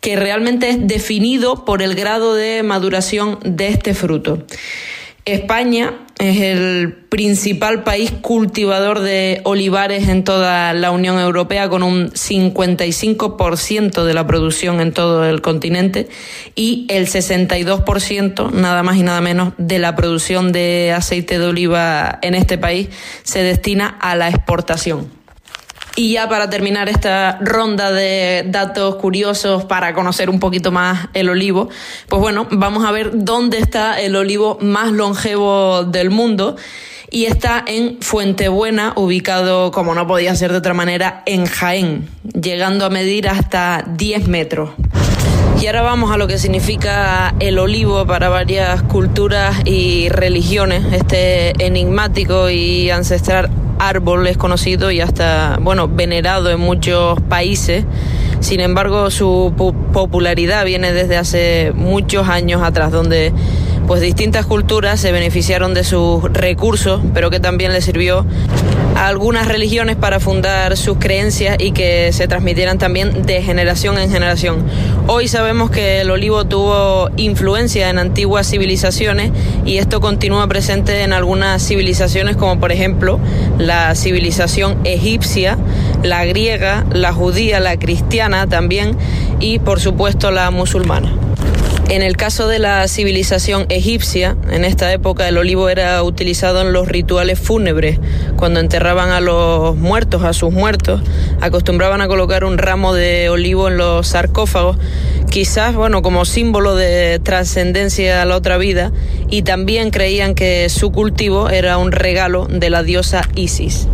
que 0.00 0.16
realmente 0.16 0.70
es 0.70 0.86
definido 0.86 1.64
por 1.64 1.82
el 1.82 1.94
grado 1.94 2.34
de 2.34 2.62
maduración 2.62 3.38
de 3.44 3.68
este 3.68 3.94
fruto. 3.94 4.44
España 5.26 5.94
es 6.18 6.40
el 6.40 6.92
principal 6.92 7.82
país 7.82 8.10
cultivador 8.10 9.00
de 9.00 9.40
olivares 9.44 10.08
en 10.08 10.24
toda 10.24 10.72
la 10.72 10.90
Unión 10.90 11.18
Europea, 11.18 11.68
con 11.68 11.82
un 11.82 12.10
55% 12.10 14.04
de 14.04 14.14
la 14.14 14.26
producción 14.26 14.80
en 14.80 14.92
todo 14.92 15.24
el 15.24 15.40
continente 15.40 16.08
y 16.54 16.86
el 16.88 17.06
62%, 17.06 18.50
nada 18.52 18.82
más 18.82 18.96
y 18.96 19.02
nada 19.02 19.20
menos, 19.20 19.52
de 19.56 19.78
la 19.78 19.94
producción 19.94 20.52
de 20.52 20.92
aceite 20.94 21.38
de 21.38 21.46
oliva 21.46 22.18
en 22.22 22.34
este 22.34 22.58
país 22.58 22.88
se 23.22 23.42
destina 23.42 23.86
a 24.00 24.16
la 24.16 24.28
exportación. 24.28 25.19
Y 26.00 26.12
ya 26.12 26.30
para 26.30 26.48
terminar 26.48 26.88
esta 26.88 27.36
ronda 27.42 27.92
de 27.92 28.44
datos 28.46 28.94
curiosos 28.94 29.66
para 29.66 29.92
conocer 29.92 30.30
un 30.30 30.40
poquito 30.40 30.72
más 30.72 31.08
el 31.12 31.28
olivo, 31.28 31.68
pues 32.08 32.22
bueno, 32.22 32.48
vamos 32.50 32.86
a 32.86 32.90
ver 32.90 33.10
dónde 33.12 33.58
está 33.58 34.00
el 34.00 34.16
olivo 34.16 34.56
más 34.62 34.92
longevo 34.92 35.84
del 35.84 36.08
mundo. 36.08 36.56
Y 37.10 37.26
está 37.26 37.62
en 37.66 38.00
Fuentebuena, 38.00 38.94
ubicado, 38.96 39.72
como 39.72 39.94
no 39.94 40.06
podía 40.06 40.34
ser 40.36 40.52
de 40.52 40.56
otra 40.56 40.72
manera, 40.72 41.22
en 41.26 41.44
Jaén, 41.44 42.08
llegando 42.22 42.86
a 42.86 42.88
medir 42.88 43.28
hasta 43.28 43.84
10 43.86 44.26
metros. 44.26 44.70
Y 45.60 45.66
ahora 45.66 45.82
vamos 45.82 46.10
a 46.12 46.16
lo 46.16 46.26
que 46.26 46.38
significa 46.38 47.34
el 47.40 47.58
olivo 47.58 48.06
para 48.06 48.30
varias 48.30 48.82
culturas 48.84 49.54
y 49.66 50.08
religiones, 50.08 50.94
este 50.94 51.52
enigmático 51.62 52.48
y 52.48 52.88
ancestral 52.88 53.50
árbol 53.80 54.26
es 54.26 54.36
conocido 54.36 54.90
y 54.90 55.00
hasta, 55.00 55.58
bueno, 55.60 55.88
venerado 55.88 56.50
en 56.50 56.60
muchos 56.60 57.20
países. 57.22 57.84
Sin 58.40 58.60
embargo, 58.60 59.10
su 59.10 59.52
popularidad 59.92 60.64
viene 60.64 60.92
desde 60.92 61.16
hace 61.16 61.72
muchos 61.74 62.28
años 62.28 62.62
atrás, 62.62 62.92
donde 62.92 63.32
pues 63.86 64.00
distintas 64.02 64.46
culturas 64.46 65.00
se 65.00 65.10
beneficiaron 65.10 65.74
de 65.74 65.82
sus 65.82 66.22
recursos, 66.32 67.00
pero 67.12 67.30
que 67.30 67.40
también 67.40 67.72
le 67.72 67.80
sirvió 67.80 68.24
algunas 69.00 69.48
religiones 69.48 69.96
para 69.96 70.20
fundar 70.20 70.76
sus 70.76 70.98
creencias 70.98 71.56
y 71.58 71.72
que 71.72 72.12
se 72.12 72.28
transmitieran 72.28 72.76
también 72.76 73.22
de 73.24 73.42
generación 73.42 73.96
en 73.96 74.10
generación. 74.10 74.62
Hoy 75.06 75.26
sabemos 75.26 75.70
que 75.70 76.02
el 76.02 76.10
olivo 76.10 76.44
tuvo 76.44 77.08
influencia 77.16 77.88
en 77.88 77.98
antiguas 77.98 78.50
civilizaciones 78.50 79.32
y 79.64 79.78
esto 79.78 80.02
continúa 80.02 80.46
presente 80.48 81.02
en 81.02 81.14
algunas 81.14 81.66
civilizaciones 81.66 82.36
como 82.36 82.60
por 82.60 82.72
ejemplo 82.72 83.18
la 83.56 83.94
civilización 83.94 84.76
egipcia, 84.84 85.56
la 86.02 86.26
griega, 86.26 86.84
la 86.92 87.14
judía, 87.14 87.58
la 87.58 87.78
cristiana 87.78 88.48
también 88.48 88.98
y 89.40 89.60
por 89.60 89.80
supuesto 89.80 90.30
la 90.30 90.50
musulmana. 90.50 91.10
En 91.90 92.02
el 92.02 92.16
caso 92.16 92.46
de 92.46 92.60
la 92.60 92.86
civilización 92.86 93.66
egipcia, 93.68 94.36
en 94.48 94.64
esta 94.64 94.92
época 94.92 95.26
el 95.26 95.36
olivo 95.36 95.68
era 95.68 96.00
utilizado 96.04 96.60
en 96.60 96.72
los 96.72 96.86
rituales 96.86 97.40
fúnebres. 97.40 97.98
Cuando 98.36 98.60
enterraban 98.60 99.10
a 99.10 99.20
los 99.20 99.76
muertos, 99.76 100.22
a 100.22 100.32
sus 100.32 100.52
muertos, 100.52 101.02
acostumbraban 101.40 102.00
a 102.00 102.06
colocar 102.06 102.44
un 102.44 102.58
ramo 102.58 102.94
de 102.94 103.28
olivo 103.28 103.66
en 103.66 103.76
los 103.76 104.06
sarcófagos, 104.06 104.76
quizás, 105.30 105.74
bueno, 105.74 106.00
como 106.00 106.24
símbolo 106.24 106.76
de 106.76 107.18
trascendencia 107.18 108.22
a 108.22 108.24
la 108.24 108.36
otra 108.36 108.56
vida, 108.56 108.92
y 109.28 109.42
también 109.42 109.90
creían 109.90 110.36
que 110.36 110.68
su 110.68 110.92
cultivo 110.92 111.50
era 111.50 111.76
un 111.76 111.90
regalo 111.90 112.46
de 112.46 112.70
la 112.70 112.84
diosa 112.84 113.22
Isis. 113.34 113.88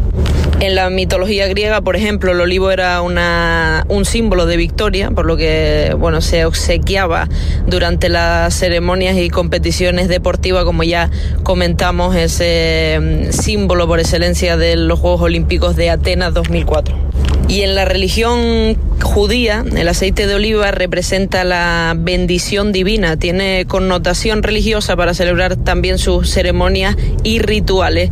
En 0.58 0.74
la 0.74 0.88
mitología 0.88 1.46
griega, 1.48 1.82
por 1.82 1.96
ejemplo, 1.96 2.32
el 2.32 2.40
olivo 2.40 2.70
era 2.70 3.02
una, 3.02 3.84
un 3.88 4.06
símbolo 4.06 4.46
de 4.46 4.56
victoria, 4.56 5.10
por 5.10 5.26
lo 5.26 5.36
que 5.36 5.94
bueno, 5.98 6.22
se 6.22 6.46
obsequiaba 6.46 7.28
durante 7.66 8.08
las 8.08 8.54
ceremonias 8.54 9.18
y 9.18 9.28
competiciones 9.28 10.08
deportivas, 10.08 10.64
como 10.64 10.82
ya 10.82 11.10
comentamos, 11.42 12.16
ese 12.16 13.28
mm, 13.28 13.32
símbolo 13.32 13.86
por 13.86 14.00
excelencia 14.00 14.56
de 14.56 14.76
los 14.76 14.98
Juegos 14.98 15.20
Olímpicos 15.20 15.76
de 15.76 15.90
Atenas 15.90 16.32
2004. 16.32 17.05
Y 17.48 17.62
en 17.62 17.76
la 17.76 17.84
religión 17.84 18.76
judía, 19.02 19.64
el 19.76 19.88
aceite 19.88 20.26
de 20.26 20.34
oliva 20.34 20.72
representa 20.72 21.44
la 21.44 21.94
bendición 21.96 22.72
divina, 22.72 23.16
tiene 23.16 23.66
connotación 23.66 24.42
religiosa 24.42 24.96
para 24.96 25.14
celebrar 25.14 25.56
también 25.56 25.98
sus 25.98 26.28
ceremonias 26.28 26.96
y 27.22 27.38
rituales. 27.38 28.10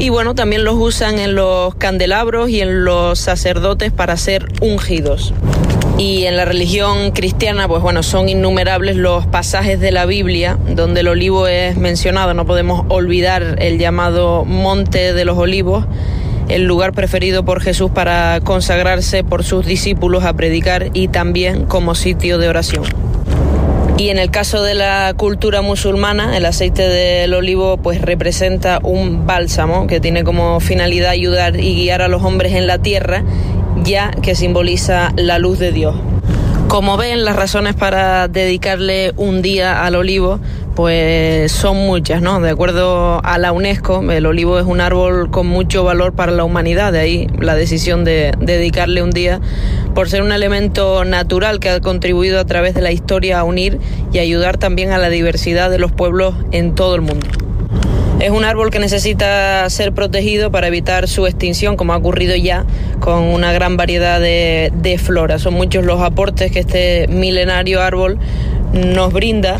Y 0.00 0.08
bueno, 0.08 0.34
también 0.34 0.64
los 0.64 0.74
usan 0.76 1.20
en 1.20 1.36
los 1.36 1.76
candelabros 1.76 2.50
y 2.50 2.60
en 2.60 2.84
los 2.84 3.20
sacerdotes 3.20 3.92
para 3.92 4.16
ser 4.16 4.48
ungidos. 4.60 5.32
Y 5.96 6.24
en 6.24 6.36
la 6.36 6.44
religión 6.44 7.12
cristiana, 7.12 7.68
pues 7.68 7.80
bueno, 7.80 8.02
son 8.02 8.28
innumerables 8.28 8.96
los 8.96 9.26
pasajes 9.26 9.78
de 9.78 9.92
la 9.92 10.06
Biblia 10.06 10.58
donde 10.68 11.00
el 11.00 11.08
olivo 11.08 11.46
es 11.46 11.76
mencionado. 11.76 12.34
No 12.34 12.44
podemos 12.44 12.84
olvidar 12.88 13.54
el 13.60 13.78
llamado 13.78 14.44
Monte 14.44 15.12
de 15.12 15.24
los 15.24 15.38
Olivos 15.38 15.84
el 16.48 16.64
lugar 16.64 16.92
preferido 16.92 17.44
por 17.44 17.60
Jesús 17.60 17.90
para 17.90 18.40
consagrarse 18.42 19.24
por 19.24 19.44
sus 19.44 19.66
discípulos 19.66 20.24
a 20.24 20.32
predicar 20.34 20.90
y 20.92 21.08
también 21.08 21.66
como 21.66 21.94
sitio 21.94 22.38
de 22.38 22.48
oración. 22.48 22.84
Y 23.96 24.08
en 24.08 24.18
el 24.18 24.30
caso 24.30 24.62
de 24.62 24.74
la 24.74 25.14
cultura 25.16 25.62
musulmana, 25.62 26.36
el 26.36 26.46
aceite 26.46 26.82
del 26.82 27.32
olivo 27.32 27.76
pues 27.76 28.00
representa 28.02 28.80
un 28.82 29.24
bálsamo 29.24 29.86
que 29.86 30.00
tiene 30.00 30.24
como 30.24 30.58
finalidad 30.58 31.10
ayudar 31.10 31.60
y 31.60 31.76
guiar 31.76 32.02
a 32.02 32.08
los 32.08 32.22
hombres 32.22 32.54
en 32.54 32.66
la 32.66 32.78
tierra, 32.78 33.22
ya 33.84 34.10
que 34.10 34.34
simboliza 34.34 35.12
la 35.16 35.38
luz 35.38 35.60
de 35.60 35.70
Dios. 35.70 35.94
Como 36.74 36.96
ven, 36.96 37.24
las 37.24 37.36
razones 37.36 37.76
para 37.76 38.26
dedicarle 38.26 39.12
un 39.16 39.42
día 39.42 39.86
al 39.86 39.94
olivo 39.94 40.40
pues 40.74 41.52
son 41.52 41.76
muchas, 41.76 42.20
¿no? 42.20 42.40
De 42.40 42.50
acuerdo 42.50 43.24
a 43.24 43.38
la 43.38 43.52
UNESCO, 43.52 44.10
el 44.10 44.26
olivo 44.26 44.58
es 44.58 44.66
un 44.66 44.80
árbol 44.80 45.30
con 45.30 45.46
mucho 45.46 45.84
valor 45.84 46.14
para 46.14 46.32
la 46.32 46.42
humanidad, 46.42 46.90
de 46.90 46.98
ahí 46.98 47.26
la 47.38 47.54
decisión 47.54 48.02
de 48.02 48.32
dedicarle 48.40 49.04
un 49.04 49.10
día 49.10 49.40
por 49.94 50.08
ser 50.08 50.22
un 50.22 50.32
elemento 50.32 51.04
natural 51.04 51.60
que 51.60 51.70
ha 51.70 51.78
contribuido 51.78 52.40
a 52.40 52.44
través 52.44 52.74
de 52.74 52.80
la 52.80 52.90
historia 52.90 53.38
a 53.38 53.44
unir 53.44 53.78
y 54.12 54.18
ayudar 54.18 54.56
también 54.56 54.90
a 54.90 54.98
la 54.98 55.10
diversidad 55.10 55.70
de 55.70 55.78
los 55.78 55.92
pueblos 55.92 56.34
en 56.50 56.74
todo 56.74 56.96
el 56.96 57.02
mundo. 57.02 57.43
Es 58.24 58.30
un 58.30 58.42
árbol 58.42 58.70
que 58.70 58.78
necesita 58.78 59.68
ser 59.68 59.92
protegido 59.92 60.50
para 60.50 60.68
evitar 60.68 61.08
su 61.08 61.26
extinción, 61.26 61.76
como 61.76 61.92
ha 61.92 61.98
ocurrido 61.98 62.34
ya 62.34 62.64
con 62.98 63.22
una 63.22 63.52
gran 63.52 63.76
variedad 63.76 64.18
de, 64.18 64.72
de 64.74 64.96
flora. 64.96 65.38
Son 65.38 65.52
muchos 65.52 65.84
los 65.84 66.00
aportes 66.00 66.50
que 66.50 66.60
este 66.60 67.06
milenario 67.08 67.82
árbol 67.82 68.18
nos 68.72 69.12
brinda 69.12 69.58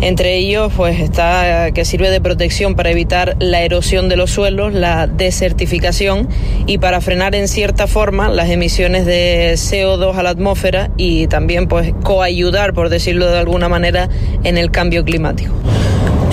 entre 0.00 0.36
ellos, 0.36 0.72
pues 0.76 1.00
está 1.00 1.72
que 1.72 1.84
sirve 1.84 2.08
de 2.08 2.20
protección 2.20 2.76
para 2.76 2.92
evitar 2.92 3.34
la 3.40 3.62
erosión 3.62 4.08
de 4.08 4.14
los 4.14 4.30
suelos, 4.30 4.72
la 4.72 5.08
desertificación 5.08 6.28
y 6.66 6.78
para 6.78 7.00
frenar 7.00 7.34
en 7.34 7.48
cierta 7.48 7.88
forma 7.88 8.28
las 8.28 8.48
emisiones 8.48 9.06
de 9.06 9.54
CO2 9.54 10.14
a 10.14 10.22
la 10.22 10.30
atmósfera 10.30 10.92
y 10.96 11.26
también 11.26 11.66
pues 11.66 11.92
coayudar, 12.04 12.74
por 12.74 12.90
decirlo 12.90 13.28
de 13.28 13.38
alguna 13.38 13.68
manera, 13.68 14.08
en 14.44 14.56
el 14.56 14.70
cambio 14.70 15.04
climático. 15.04 15.52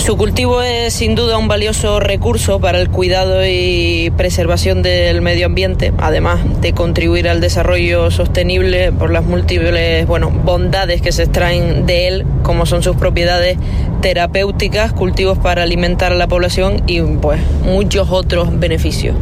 Su 0.03 0.17
cultivo 0.17 0.63
es 0.63 0.95
sin 0.95 1.13
duda 1.13 1.37
un 1.37 1.47
valioso 1.47 1.99
recurso 1.99 2.59
para 2.59 2.79
el 2.79 2.89
cuidado 2.89 3.45
y 3.45 4.11
preservación 4.17 4.81
del 4.81 5.21
medio 5.21 5.45
ambiente, 5.45 5.93
además 5.99 6.39
de 6.59 6.73
contribuir 6.73 7.29
al 7.29 7.39
desarrollo 7.39 8.09
sostenible 8.09 8.91
por 8.91 9.11
las 9.11 9.23
múltiples 9.23 10.07
bueno, 10.07 10.31
bondades 10.31 11.03
que 11.03 11.11
se 11.11 11.23
extraen 11.23 11.85
de 11.85 12.07
él, 12.07 12.25
como 12.41 12.65
son 12.65 12.81
sus 12.81 12.95
propiedades 12.95 13.59
terapéuticas, 14.01 14.91
cultivos 14.91 15.37
para 15.37 15.61
alimentar 15.61 16.11
a 16.11 16.15
la 16.15 16.27
población 16.27 16.81
y 16.87 17.01
pues 17.01 17.39
muchos 17.63 18.09
otros 18.09 18.59
beneficios. 18.59 19.15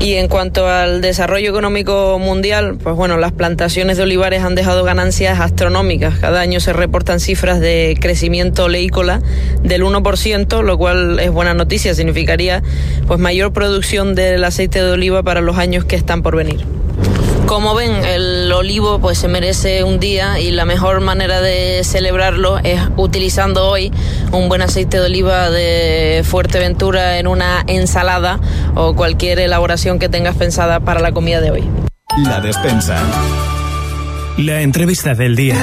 Y 0.00 0.14
en 0.14 0.28
cuanto 0.28 0.66
al 0.66 1.02
desarrollo 1.02 1.50
económico 1.50 2.18
mundial, 2.18 2.78
pues 2.82 2.96
bueno, 2.96 3.18
las 3.18 3.32
plantaciones 3.32 3.98
de 3.98 4.04
olivares 4.04 4.42
han 4.42 4.54
dejado 4.54 4.82
ganancias 4.82 5.38
astronómicas. 5.40 6.18
Cada 6.18 6.40
año 6.40 6.58
se 6.58 6.72
reportan 6.72 7.20
cifras 7.20 7.60
de 7.60 7.98
crecimiento 8.00 8.64
oleícola 8.64 9.20
del 9.62 9.84
1%, 9.84 10.62
lo 10.62 10.78
cual 10.78 11.20
es 11.20 11.30
buena 11.30 11.52
noticia, 11.52 11.94
significaría 11.94 12.62
pues 13.06 13.20
mayor 13.20 13.52
producción 13.52 14.14
del 14.14 14.42
aceite 14.42 14.82
de 14.82 14.90
oliva 14.90 15.22
para 15.22 15.42
los 15.42 15.58
años 15.58 15.84
que 15.84 15.96
están 15.96 16.22
por 16.22 16.34
venir. 16.34 16.64
Como 17.44 17.74
ven, 17.74 17.90
el 18.04 18.39
olivo 18.60 18.98
pues 18.98 19.16
se 19.16 19.26
merece 19.26 19.84
un 19.84 19.98
día 19.98 20.38
y 20.38 20.50
la 20.50 20.66
mejor 20.66 21.00
manera 21.00 21.40
de 21.40 21.80
celebrarlo 21.82 22.58
es 22.58 22.78
utilizando 22.98 23.66
hoy 23.66 23.90
un 24.32 24.50
buen 24.50 24.60
aceite 24.60 24.98
de 24.98 25.06
oliva 25.06 25.50
de 25.50 26.22
Fuerteventura 26.26 27.18
en 27.18 27.26
una 27.26 27.64
ensalada 27.66 28.38
o 28.74 28.94
cualquier 28.94 29.38
elaboración 29.38 29.98
que 29.98 30.10
tengas 30.10 30.36
pensada 30.36 30.80
para 30.80 31.00
la 31.00 31.12
comida 31.12 31.40
de 31.40 31.50
hoy. 31.50 31.64
La 32.22 32.40
despensa. 32.40 32.98
La 34.36 34.60
entrevista 34.60 35.14
del 35.14 35.36
día. 35.36 35.56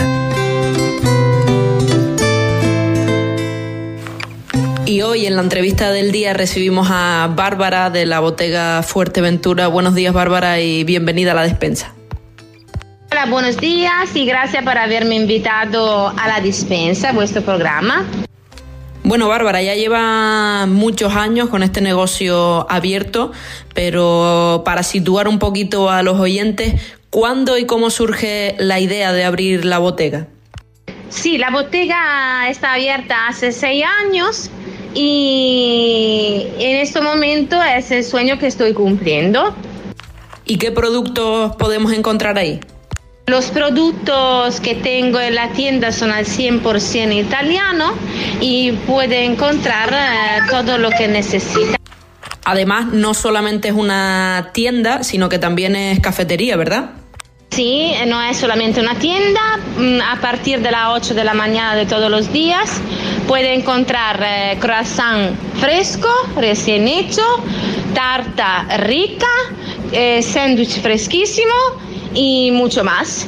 Y 4.87 5.01
hoy 5.03 5.27
en 5.27 5.35
la 5.35 5.43
entrevista 5.43 5.91
del 5.91 6.11
día 6.11 6.33
recibimos 6.33 6.87
a 6.89 7.31
Bárbara 7.35 7.91
de 7.91 8.07
la 8.07 8.21
Botega 8.21 8.81
Fuerteventura. 8.81 9.67
Buenos 9.67 9.93
días 9.93 10.15
Bárbara 10.15 10.59
y 10.61 10.83
bienvenida 10.83 11.33
a 11.33 11.35
la 11.35 11.43
despensa. 11.43 11.96
Hola, 13.19 13.31
buenos 13.31 13.57
días 13.57 14.15
y 14.15 14.27
gracias 14.27 14.63
por 14.63 14.77
haberme 14.77 15.15
invitado 15.15 16.09
a 16.09 16.27
la 16.27 16.39
despensa, 16.39 17.13
vuestro 17.13 17.41
programa. 17.41 18.05
Bueno, 19.01 19.27
Bárbara, 19.27 19.59
ya 19.63 19.73
lleva 19.73 20.67
muchos 20.67 21.15
años 21.15 21.49
con 21.49 21.63
este 21.63 21.81
negocio 21.81 22.69
abierto, 22.69 23.31
pero 23.73 24.61
para 24.63 24.83
situar 24.83 25.27
un 25.27 25.39
poquito 25.39 25.89
a 25.89 26.03
los 26.03 26.19
oyentes, 26.19 26.79
¿cuándo 27.09 27.57
y 27.57 27.65
cómo 27.65 27.89
surge 27.89 28.53
la 28.59 28.79
idea 28.79 29.11
de 29.11 29.23
abrir 29.23 29.65
la 29.65 29.79
botega? 29.79 30.27
Sí, 31.09 31.39
la 31.39 31.49
botega 31.49 32.47
está 32.49 32.73
abierta 32.73 33.29
hace 33.29 33.51
seis 33.51 33.83
años 34.05 34.51
y 34.93 36.45
en 36.59 36.77
este 36.77 37.01
momento 37.01 37.59
es 37.63 37.89
el 37.89 38.03
sueño 38.03 38.37
que 38.37 38.45
estoy 38.45 38.73
cumpliendo. 38.73 39.55
¿Y 40.45 40.59
qué 40.59 40.71
productos 40.71 41.55
podemos 41.55 41.93
encontrar 41.93 42.37
ahí? 42.37 42.59
Los 43.29 43.47
productos 43.51 44.61
que 44.61 44.73
tengo 44.73 45.19
en 45.19 45.35
la 45.35 45.49
tienda 45.49 45.91
son 45.91 46.11
al 46.11 46.25
100% 46.25 47.13
italiano 47.13 47.93
y 48.39 48.71
puede 48.71 49.25
encontrar 49.25 49.89
eh, 49.91 50.47
todo 50.49 50.77
lo 50.77 50.89
que 50.91 51.09
necesita. 51.09 51.75
Además, 52.45 52.85
no 52.93 53.13
solamente 53.13 53.67
es 53.67 53.73
una 53.73 54.51
tienda, 54.53 55.03
sino 55.03 55.27
que 55.27 55.39
también 55.39 55.75
es 55.75 55.99
cafetería, 55.99 56.55
¿verdad? 56.55 56.91
Sí, 57.49 57.91
no 58.07 58.23
es 58.23 58.37
solamente 58.37 58.79
una 58.79 58.95
tienda, 58.95 59.41
mm, 59.77 59.99
a 60.09 60.21
partir 60.21 60.61
de 60.61 60.71
las 60.71 60.87
8 60.91 61.13
de 61.13 61.25
la 61.25 61.33
mañana 61.33 61.75
de 61.75 61.85
todos 61.85 62.09
los 62.09 62.31
días 62.31 62.79
puede 63.27 63.55
encontrar 63.55 64.23
eh, 64.25 64.57
croissant 64.61 65.35
fresco, 65.59 66.07
recién 66.37 66.87
hecho, 66.87 67.23
tarta 67.93 68.65
rica, 68.77 69.27
eh, 69.91 70.21
sándwich 70.23 70.81
fresquísimo 70.81 71.53
y 72.13 72.51
mucho 72.51 72.83
más. 72.83 73.27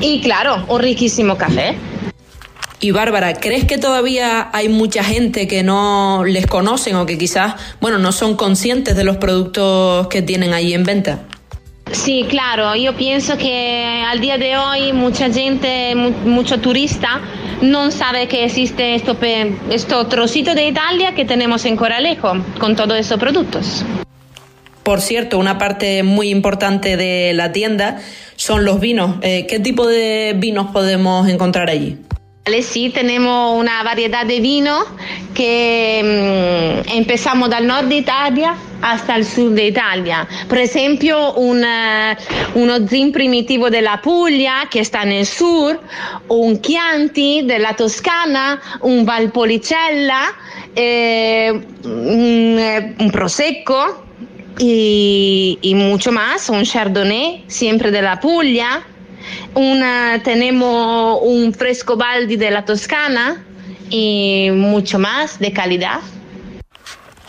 Y 0.00 0.20
claro, 0.20 0.64
un 0.68 0.80
riquísimo 0.80 1.36
café. 1.36 1.76
Y 2.80 2.90
Bárbara, 2.90 3.34
¿crees 3.34 3.64
que 3.64 3.78
todavía 3.78 4.50
hay 4.52 4.68
mucha 4.68 5.04
gente 5.04 5.46
que 5.46 5.62
no 5.62 6.24
les 6.24 6.48
conocen 6.48 6.96
o 6.96 7.06
que 7.06 7.16
quizás, 7.16 7.54
bueno, 7.80 7.98
no 7.98 8.10
son 8.10 8.36
conscientes 8.36 8.96
de 8.96 9.04
los 9.04 9.18
productos 9.18 10.08
que 10.08 10.20
tienen 10.20 10.52
ahí 10.52 10.74
en 10.74 10.82
venta? 10.82 11.20
Sí, 11.92 12.26
claro, 12.28 12.74
yo 12.74 12.96
pienso 12.96 13.36
que 13.36 14.02
al 14.04 14.20
día 14.20 14.38
de 14.38 14.56
hoy 14.56 14.92
mucha 14.92 15.30
gente, 15.30 15.94
mucho 15.94 16.58
turista, 16.58 17.20
no 17.60 17.92
sabe 17.92 18.26
que 18.26 18.44
existe 18.44 18.96
esto, 18.96 19.16
esto 19.70 20.06
trocito 20.06 20.54
de 20.54 20.66
Italia 20.66 21.14
que 21.14 21.24
tenemos 21.24 21.64
en 21.66 21.76
Coralejo 21.76 22.32
con 22.58 22.74
todos 22.74 22.98
esos 22.98 23.20
productos. 23.20 23.84
Por 24.82 25.00
cierto, 25.00 25.38
una 25.38 25.58
parte 25.58 26.02
muy 26.02 26.30
importante 26.30 26.96
de 26.96 27.32
la 27.34 27.52
tienda 27.52 28.00
son 28.36 28.64
los 28.64 28.80
vinos. 28.80 29.16
Eh, 29.22 29.46
¿Qué 29.48 29.60
tipo 29.60 29.86
de 29.86 30.34
vinos 30.36 30.72
podemos 30.72 31.28
encontrar 31.28 31.70
allí? 31.70 31.98
Sí, 32.62 32.90
tenemos 32.90 33.56
una 33.56 33.84
variedad 33.84 34.26
de 34.26 34.40
vino 34.40 34.80
que 35.32 36.82
mm, 36.84 36.90
empezamos 36.96 37.48
del 37.48 37.68
norte 37.68 37.86
de 37.86 37.94
Italia 37.98 38.56
hasta 38.80 39.14
el 39.14 39.24
sur 39.24 39.52
de 39.52 39.68
Italia. 39.68 40.26
Por 40.48 40.58
ejemplo, 40.58 41.34
un, 41.34 41.64
uno 42.54 42.88
Zin 42.88 43.12
primitivo 43.12 43.70
de 43.70 43.80
la 43.80 44.02
Puglia 44.02 44.66
que 44.68 44.80
está 44.80 45.04
en 45.04 45.12
el 45.12 45.26
sur, 45.26 45.80
un 46.26 46.60
Chianti 46.60 47.42
de 47.42 47.60
la 47.60 47.74
Toscana, 47.76 48.60
un 48.80 49.06
Valpolicella, 49.06 50.32
eh, 50.74 51.52
un, 51.84 52.56
eh, 52.58 52.96
un 52.98 53.10
Prosecco 53.12 54.01
y, 54.62 55.58
y, 55.60 55.74
mucho 55.74 56.12
más, 56.12 56.48
un 56.48 56.62
Chardonnay 56.62 57.44
siempre 57.48 57.90
de 57.90 58.00
la 58.00 58.20
Puglia 58.20 58.86
una, 59.54 60.20
tenemos 60.22 61.20
un 61.22 61.52
fresco 61.52 61.96
baldi 61.96 62.36
de 62.36 62.50
la 62.50 62.64
Toscana 62.64 63.44
y 63.90 64.50
mucho 64.52 64.98
más 64.98 65.38
de 65.38 65.52
calidad. 65.52 66.00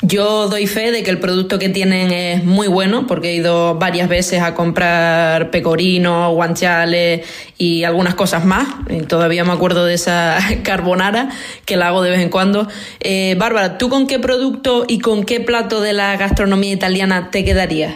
Yo 0.06 0.50
doy 0.50 0.68
fe 0.68 0.92
de 0.92 1.02
que 1.02 1.12
el 1.12 1.20
producto 1.20 1.58
que 1.58 1.70
tienen 1.70 2.12
es 2.12 2.44
muy 2.44 2.68
bueno 2.68 3.08
porque 3.08 3.30
he 3.30 3.36
ido 3.36 3.76
varias 3.76 4.10
veces 4.10 4.42
a 4.42 4.54
comprar 4.54 5.50
pecorino, 5.50 6.34
guanchales 6.34 7.26
y 7.58 7.86
algunas 7.86 8.14
cosas 8.14 8.44
más. 8.44 8.68
Y 8.90 9.04
todavía 9.04 9.46
me 9.46 9.54
acuerdo 9.54 9.86
de 9.86 9.94
esa 9.94 10.40
carbonara 10.64 11.30
que 11.64 11.78
la 11.78 11.88
hago 11.88 12.02
de 12.02 12.10
vez 12.10 12.20
en 12.20 12.28
cuando. 12.28 12.68
Eh, 13.00 13.36
Bárbara, 13.40 13.78
¿tú 13.78 13.88
con 13.88 14.06
qué 14.06 14.20
producto 14.20 14.84
y 14.90 15.00
con 15.00 15.24
qué 15.24 15.40
plato 15.40 15.80
de 15.80 15.94
la 15.94 16.18
gastronomía 16.18 16.74
italiana 16.74 17.32
te 17.32 17.46
quedarías? 17.46 17.96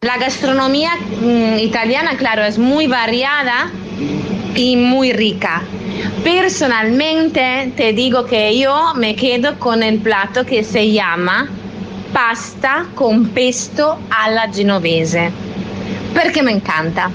La 0.00 0.16
gastronomía 0.16 0.92
mm, 1.20 1.58
italiana, 1.58 2.16
claro, 2.16 2.42
es 2.42 2.56
muy 2.56 2.86
variada 2.86 3.70
y 4.54 4.76
muy 4.76 5.12
rica. 5.12 5.62
Personalmente 6.22 7.72
te 7.76 7.92
digo 7.92 8.24
que 8.24 8.58
yo 8.58 8.94
me 8.94 9.14
quedo 9.16 9.58
con 9.58 9.82
el 9.82 9.98
plato 9.98 10.44
que 10.44 10.64
se 10.64 10.90
llama 10.90 11.48
pasta 12.12 12.86
con 12.94 13.28
pesto 13.30 13.98
alla 14.10 14.50
genovese, 14.52 15.30
porque 16.14 16.42
me 16.42 16.52
encanta. 16.52 17.10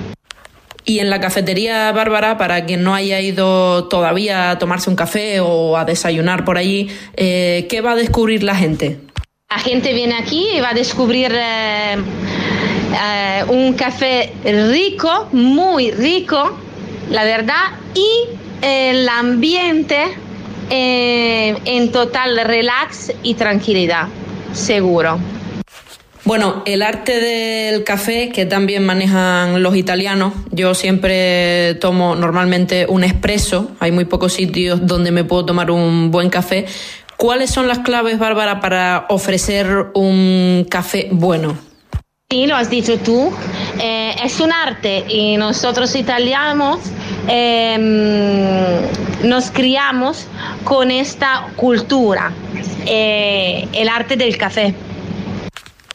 Y 0.86 1.00
en 1.00 1.10
la 1.10 1.22
cafetería 1.22 1.91
Bárbara, 1.91 2.38
para 2.38 2.65
quien 2.65 2.84
no 2.84 2.96
haya 2.96 3.19
ido 3.22 3.88
todavía 3.89 4.51
a 4.51 4.60
tomarse 4.60 4.89
un 4.89 4.96
café 4.96 5.40
o 5.40 5.77
a 5.77 5.85
desayunar 5.85 6.44
por 6.44 6.57
allí, 6.57 6.90
eh, 7.16 7.68
¿qué 7.70 7.81
va 7.81 7.92
a 7.92 7.96
descubrir 7.96 8.44
la 8.44 8.55
gente? 8.55 9.00
La 9.50 9.59
gente 9.59 9.94
viene 9.94 10.16
aquí 10.16 10.48
y 10.55 10.59
va 10.59 10.72
a 10.72 10.74
descubrir 10.74 11.31
eh, 11.33 11.96
eh, 11.96 13.44
un 13.48 13.74
café 13.74 14.33
rico, 14.44 15.27
muy 15.31 15.92
rico, 15.92 16.57
la 17.09 17.24
verdad, 17.24 17.63
y 17.93 18.07
el 18.61 19.07
ambiente 19.09 19.98
eh, 20.69 21.57
en 21.65 21.91
total 21.91 22.39
relax 22.45 23.11
y 23.24 23.33
tranquilidad, 23.33 24.07
seguro. 24.53 25.19
Bueno, 26.25 26.61
el 26.65 26.83
arte 26.83 27.19
del 27.19 27.83
café 27.83 28.29
que 28.29 28.45
también 28.45 28.85
manejan 28.85 29.63
los 29.63 29.75
italianos, 29.75 30.33
yo 30.51 30.75
siempre 30.75 31.75
tomo 31.75 32.15
normalmente 32.15 32.85
un 32.87 33.03
espresso, 33.03 33.72
hay 33.79 33.91
muy 33.91 34.05
pocos 34.05 34.33
sitios 34.33 34.85
donde 34.85 35.11
me 35.11 35.24
puedo 35.24 35.45
tomar 35.45 35.72
un 35.72 36.11
buen 36.11 36.29
café. 36.29 36.65
¿Cuáles 37.17 37.50
son 37.50 37.67
las 37.67 37.79
claves, 37.79 38.19
Bárbara, 38.19 38.59
para 38.59 39.07
ofrecer 39.09 39.87
un 39.95 40.67
café 40.69 41.07
bueno? 41.11 41.57
Sí, 42.29 42.45
lo 42.45 42.55
has 42.55 42.69
dicho 42.69 43.00
tú, 43.00 43.31
eh, 43.79 44.15
es 44.24 44.39
un 44.42 44.51
arte 44.51 45.05
y 45.07 45.37
nosotros 45.37 45.96
italianos 45.96 46.79
em, 47.27 48.51
nos 49.24 49.51
criamos 49.51 50.25
con 50.65 50.92
esta 50.92 51.48
cultura, 51.55 52.33
eh, 52.85 53.68
el 53.72 53.87
arte 53.87 54.18
del 54.18 54.37
café. 54.37 54.74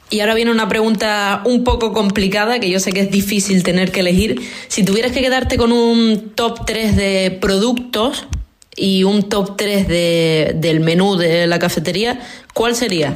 Y 0.09 0.20
ahora 0.20 0.35
viene 0.35 0.51
una 0.51 0.68
pregunta 0.68 1.42
un 1.44 1.62
poco 1.62 1.92
complicada, 1.92 2.59
que 2.59 2.70
yo 2.70 2.81
sé 2.81 2.92
que 2.92 3.01
es 3.01 3.11
difícil 3.11 3.62
tener 3.62 3.92
que 3.92 4.01
elegir. 4.01 4.40
Si 4.68 4.85
tuvieras 4.85 5.12
que 5.12 5.20
quedarte 5.20 5.57
con 5.59 5.73
un 5.73 6.33
top 6.35 6.64
3 6.64 6.97
de 6.97 7.38
productos 7.40 8.27
y 8.77 9.05
un 9.05 9.29
top 9.29 9.57
3 9.57 9.88
de, 9.88 10.53
del 10.55 10.81
menú 10.81 11.16
de 11.16 11.47
la 11.47 11.59
cafetería, 11.59 12.20
¿cuál 12.55 12.75
sería? 12.75 13.12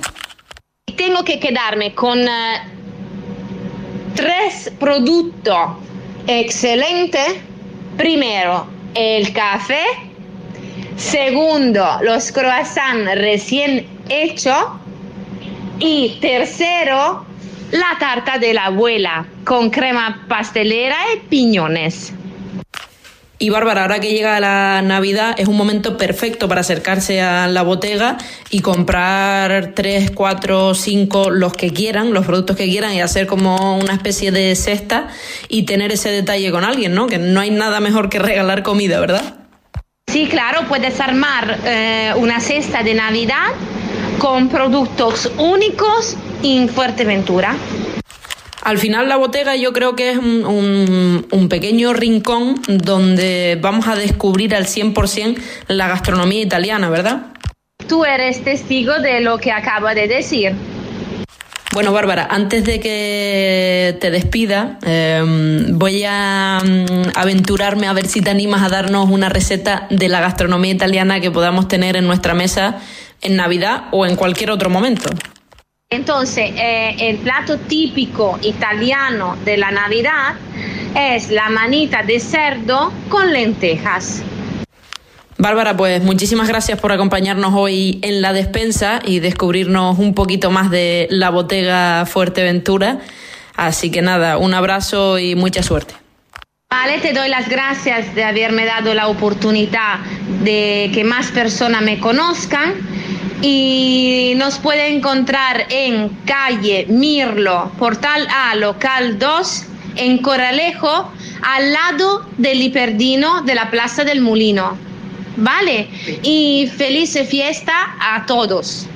Tengo 0.97 1.25
que 1.25 1.41
quedarme 1.41 1.95
con... 1.95 2.19
Eh, 2.21 2.78
tres 4.19 4.73
productos 4.81 5.77
excelentes. 6.27 7.37
Primero, 7.97 8.67
el 8.95 9.33
café. 9.33 9.85
Segundo, 10.97 11.87
los 12.03 12.33
croissants 12.33 13.15
recién 13.15 13.87
hechos. 14.09 14.65
Y 15.79 16.19
tercero, 16.21 17.25
la 17.71 17.97
tarta 18.01 18.39
de 18.39 18.55
la 18.55 18.67
abuela 18.67 19.25
con 19.45 19.71
crema 19.71 20.25
pastelera 20.27 20.97
y 21.15 21.19
piñones. 21.29 22.13
Y 23.41 23.51
Bárbara, 23.51 23.83
ahora 23.83 24.01
que 24.01 24.11
llega 24.11 24.41
la 24.41 24.83
Navidad, 24.83 25.37
es 25.39 25.47
un 25.47 25.57
momento 25.57 25.97
perfecto 25.97 26.49
para 26.49 26.63
acercarse 26.63 27.21
a 27.21 27.47
la 27.47 27.63
botega 27.63 28.19
y 28.51 28.61
comprar 28.61 29.75
tres, 29.77 30.11
cuatro, 30.11 30.75
cinco, 30.75 31.31
los 31.31 31.55
que 31.55 31.71
quieran, 31.71 32.13
los 32.13 32.27
productos 32.27 32.57
que 32.57 32.65
quieran 32.65 32.95
y 32.95 33.01
hacer 33.01 33.29
como 33.29 33.79
una 33.79 33.93
especie 33.93 34.33
de 34.33 34.57
cesta 34.57 35.07
y 35.49 35.63
tener 35.63 35.93
ese 35.93 36.11
detalle 36.11 36.51
con 36.51 36.65
alguien, 36.65 36.95
¿no? 36.95 37.07
Que 37.07 37.19
no 37.19 37.39
hay 37.39 37.51
nada 37.51 37.79
mejor 37.79 38.09
que 38.09 38.19
regalar 38.19 38.65
comida, 38.65 38.99
¿verdad? 38.99 39.37
Sí, 40.09 40.27
claro, 40.27 40.63
puedes 40.67 40.99
armar 40.99 41.61
eh, 41.65 42.15
una 42.17 42.41
cesta 42.41 42.83
de 42.83 42.95
Navidad 42.95 43.53
con 44.19 44.49
productos 44.49 45.31
únicos 45.39 46.17
en 46.43 46.69
Fuerteventura. 46.69 47.55
Al 48.63 48.79
final 48.79 49.09
la 49.09 49.17
botega 49.17 49.57
yo 49.57 49.73
creo 49.73 49.95
que 49.95 50.11
es 50.11 50.19
un, 50.19 51.49
pequeño 51.49 51.93
rincón 51.93 52.61
donde 52.67 53.59
vamos 53.61 53.87
a 53.89 53.97
descubrir 53.97 54.55
al 54.55 54.67
100% 54.67 55.39
la 55.69 55.89
gastronomía 55.89 56.43
italiana, 56.43 56.91
¿verdad? 56.91 57.23
Tú 57.89 58.05
eres 58.05 58.45
testigo 58.45 58.99
de 58.99 59.21
lo 59.21 59.39
que 59.39 59.51
acabo 59.51 59.89
de 59.89 60.09
decir. 60.09 60.53
Bueno, 61.73 61.93
Bárbara, 61.93 62.27
antes 62.31 62.65
de 62.65 62.81
que 62.81 63.97
te 64.01 64.11
despida, 64.11 64.79
eh, 64.85 65.23
voy 65.71 66.03
a 66.07 66.61
mm, 66.63 67.11
aventurarme 67.15 67.87
a 67.87 67.93
ver 67.93 68.07
si 68.07 68.21
te 68.21 68.31
animas 68.31 68.63
a 68.63 68.69
darnos 68.69 69.09
una 69.09 69.29
receta 69.29 69.87
de 69.91 70.09
la 70.09 70.21
gastronomía 70.21 70.73
italiana 70.73 71.21
que 71.21 71.31
podamos 71.31 71.69
tener 71.69 71.97
en 71.97 72.07
nuestra 72.07 72.35
mesa 72.35 72.79
en 73.21 73.37
Navidad 73.37 73.85
o 73.93 74.07
en 74.07 74.17
cualquier 74.17 74.51
otro 74.51 74.71
momento. 74.71 75.11
Entonces, 75.91 76.51
eh, 76.55 76.97
el 76.99 77.17
plato 77.17 77.57
típico 77.57 78.39
italiano 78.43 79.39
de 79.47 79.57
la 79.57 79.71
Navidad 79.71 80.35
es 80.95 81.31
la 81.31 81.49
manita 81.49 82.03
de 82.03 82.21
cerdo 82.21 82.93
con 83.09 83.33
lentejas. 83.33 84.23
Bárbara, 85.39 85.79
pues 85.79 86.03
muchísimas 86.03 86.47
gracias 86.47 86.79
por 86.79 86.93
acompañarnos 86.93 87.55
hoy 87.55 88.01
en 88.03 88.21
la 88.21 88.35
despensa 88.35 89.01
y 89.03 89.21
descubrirnos 89.21 89.99
un 89.99 90.13
poquito 90.13 90.51
más 90.51 90.71
de 90.71 91.07
la 91.11 91.31
botega 91.31 92.05
Fuerteventura. 92.05 92.99
Así 93.57 93.91
que 93.91 94.03
nada, 94.03 94.37
un 94.37 94.53
abrazo 94.53 95.19
y 95.19 95.37
mucha 95.37 95.63
suerte. 95.63 95.95
Vale, 96.71 96.99
te 96.99 97.15
doy 97.15 97.31
las 97.31 97.49
gracias 97.49 98.15
de 98.15 98.25
haberme 98.25 98.67
dado 98.67 98.93
la 98.93 99.09
oportunidad 99.09 100.01
de 100.45 100.91
que 100.93 101.03
más 101.03 101.31
personas 101.31 101.81
me 101.81 101.99
conozcan 101.99 102.75
y 103.43 104.35
nos 104.37 104.59
puede 104.59 104.89
encontrar 104.89 105.67
en 105.71 106.09
calle 106.25 106.87
Mirlo, 106.89 107.71
Portal 107.79 108.27
A, 108.31 108.55
local 108.55 109.19
2, 109.19 109.65
en 109.97 110.19
Coralejo, 110.19 111.13
al 111.43 111.73
lado 111.73 112.27
del 112.37 112.61
Hiperdino 112.63 113.43
de 113.43 113.55
la 113.55 113.71
Plaza 113.71 114.05
del 114.05 114.21
Molino. 114.21 114.89
¿vale? 115.39 115.89
Y 116.23 116.71
feliz 116.77 117.19
fiesta 117.29 117.73
a 118.01 118.27
todos. 118.27 118.87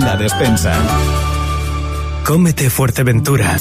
La 0.00 0.16
despensa. 0.16 0.74
Cómete 2.24 2.70
Fuerteventura. 2.70 3.56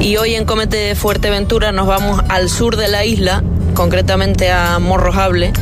Y 0.00 0.16
hoy 0.16 0.36
en 0.36 0.44
Cómete 0.44 0.94
Fuerteventura 0.94 1.72
nos 1.72 1.86
vamos 1.86 2.22
al 2.28 2.48
sur 2.48 2.76
de 2.76 2.88
la 2.88 3.04
isla, 3.04 3.42
concretamente 3.74 4.50
a 4.50 4.78
Morrojable, 4.78 5.52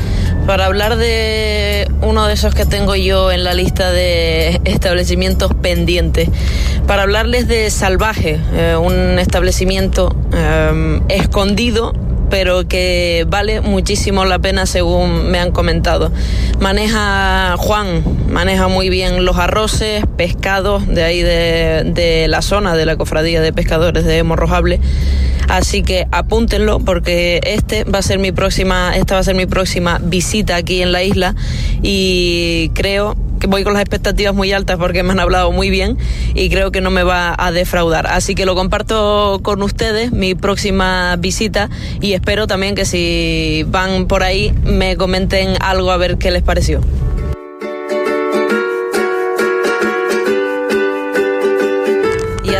para 0.46 0.66
hablar 0.66 0.96
de 0.96 1.90
uno 2.02 2.26
de 2.26 2.34
esos 2.34 2.54
que 2.54 2.64
tengo 2.64 2.94
yo 2.94 3.32
en 3.32 3.42
la 3.42 3.52
lista 3.52 3.90
de 3.90 4.60
establecimientos 4.64 5.52
pendientes. 5.54 6.28
Para 6.86 7.02
hablarles 7.02 7.48
de 7.48 7.68
Salvaje, 7.70 8.38
eh, 8.54 8.76
un 8.76 9.18
establecimiento 9.18 10.14
eh, 10.32 11.00
escondido 11.08 11.92
pero 12.30 12.66
que 12.68 13.26
vale 13.28 13.60
muchísimo 13.60 14.24
la 14.24 14.38
pena 14.38 14.66
según 14.66 15.30
me 15.30 15.38
han 15.38 15.52
comentado. 15.52 16.10
Maneja 16.60 17.56
Juan, 17.58 18.02
maneja 18.30 18.68
muy 18.68 18.88
bien 18.88 19.24
los 19.24 19.36
arroces, 19.36 20.04
pescados 20.16 20.86
de 20.86 21.04
ahí 21.04 21.22
de, 21.22 22.26
la 22.28 22.42
zona 22.42 22.74
de 22.74 22.86
la 22.86 22.96
cofradía 22.96 23.40
de 23.40 23.52
pescadores 23.52 24.04
de 24.04 24.22
Morrojable. 24.22 24.80
Así 25.48 25.82
que 25.82 26.08
apúntenlo 26.10 26.80
porque 26.80 27.40
este 27.44 27.84
va 27.84 28.00
a 28.00 28.02
ser 28.02 28.18
mi 28.18 28.32
próxima, 28.32 28.96
esta 28.96 29.14
va 29.14 29.20
a 29.20 29.24
ser 29.24 29.36
mi 29.36 29.46
próxima 29.46 30.00
visita 30.02 30.56
aquí 30.56 30.82
en 30.82 30.90
la 30.90 31.04
isla 31.04 31.36
y 31.82 32.70
creo 32.74 33.16
que 33.38 33.46
voy 33.46 33.64
con 33.64 33.72
las 33.72 33.82
expectativas 33.82 34.34
muy 34.34 34.52
altas 34.52 34.78
porque 34.78 35.02
me 35.02 35.12
han 35.12 35.20
hablado 35.20 35.52
muy 35.52 35.70
bien 35.70 35.98
y 36.34 36.48
creo 36.50 36.70
que 36.70 36.80
no 36.80 36.90
me 36.90 37.02
va 37.02 37.34
a 37.36 37.52
defraudar. 37.52 38.06
Así 38.06 38.34
que 38.34 38.46
lo 38.46 38.54
comparto 38.54 39.40
con 39.42 39.62
ustedes, 39.62 40.12
mi 40.12 40.34
próxima 40.34 41.16
visita, 41.16 41.70
y 42.00 42.12
espero 42.12 42.46
también 42.46 42.74
que 42.74 42.84
si 42.84 43.64
van 43.68 44.06
por 44.06 44.22
ahí 44.22 44.52
me 44.64 44.96
comenten 44.96 45.54
algo 45.60 45.90
a 45.90 45.96
ver 45.96 46.18
qué 46.18 46.30
les 46.30 46.42
pareció. 46.42 46.80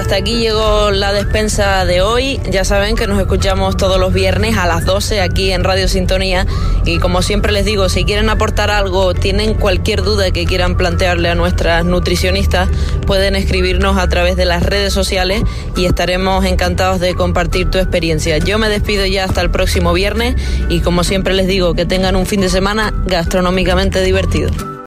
Hasta 0.07 0.19
aquí 0.19 0.39
llegó 0.39 0.93
la 0.93 1.13
despensa 1.13 1.85
de 1.85 2.01
hoy. 2.01 2.41
Ya 2.49 2.65
saben 2.65 2.95
que 2.95 3.09
nos 3.09 3.19
escuchamos 3.19 3.77
todos 3.77 3.99
los 3.99 4.13
viernes 4.13 4.57
a 4.57 4.65
las 4.65 4.85
12 4.85 5.21
aquí 5.21 5.51
en 5.51 5.65
Radio 5.65 5.89
Sintonía. 5.89 6.47
Y 6.85 7.01
como 7.01 7.23
siempre 7.23 7.51
les 7.51 7.65
digo, 7.65 7.89
si 7.89 8.05
quieren 8.05 8.31
aportar 8.31 8.71
algo, 8.71 9.15
tienen 9.15 9.55
cualquier 9.55 10.05
duda 10.05 10.31
que 10.31 10.45
quieran 10.45 10.77
plantearle 10.77 11.29
a 11.29 11.35
nuestras 11.35 11.85
nutricionistas, 11.85 12.69
pueden 13.05 13.35
escribirnos 13.35 13.99
a 13.99 14.09
través 14.09 14.37
de 14.37 14.45
las 14.45 14.63
redes 14.63 14.93
sociales 14.93 15.43
y 15.77 15.87
estaremos 15.87 16.45
encantados 16.45 17.01
de 17.01 17.17
compartir 17.17 17.69
tu 17.69 17.79
experiencia. 17.79 18.39
Yo 18.39 18.61
me 18.61 18.69
despido 18.69 19.07
ya 19.07 19.25
hasta 19.25 19.41
el 19.41 19.51
próximo 19.51 19.93
viernes 19.93 20.37
y 20.69 20.83
como 20.83 21.03
siempre 21.03 21.35
les 21.35 21.49
digo, 21.49 21.75
que 21.75 21.85
tengan 21.85 22.15
un 22.15 22.27
fin 22.27 22.43
de 22.43 22.49
semana 22.49 22.95
gastronómicamente 23.07 24.01
divertido. 24.03 24.53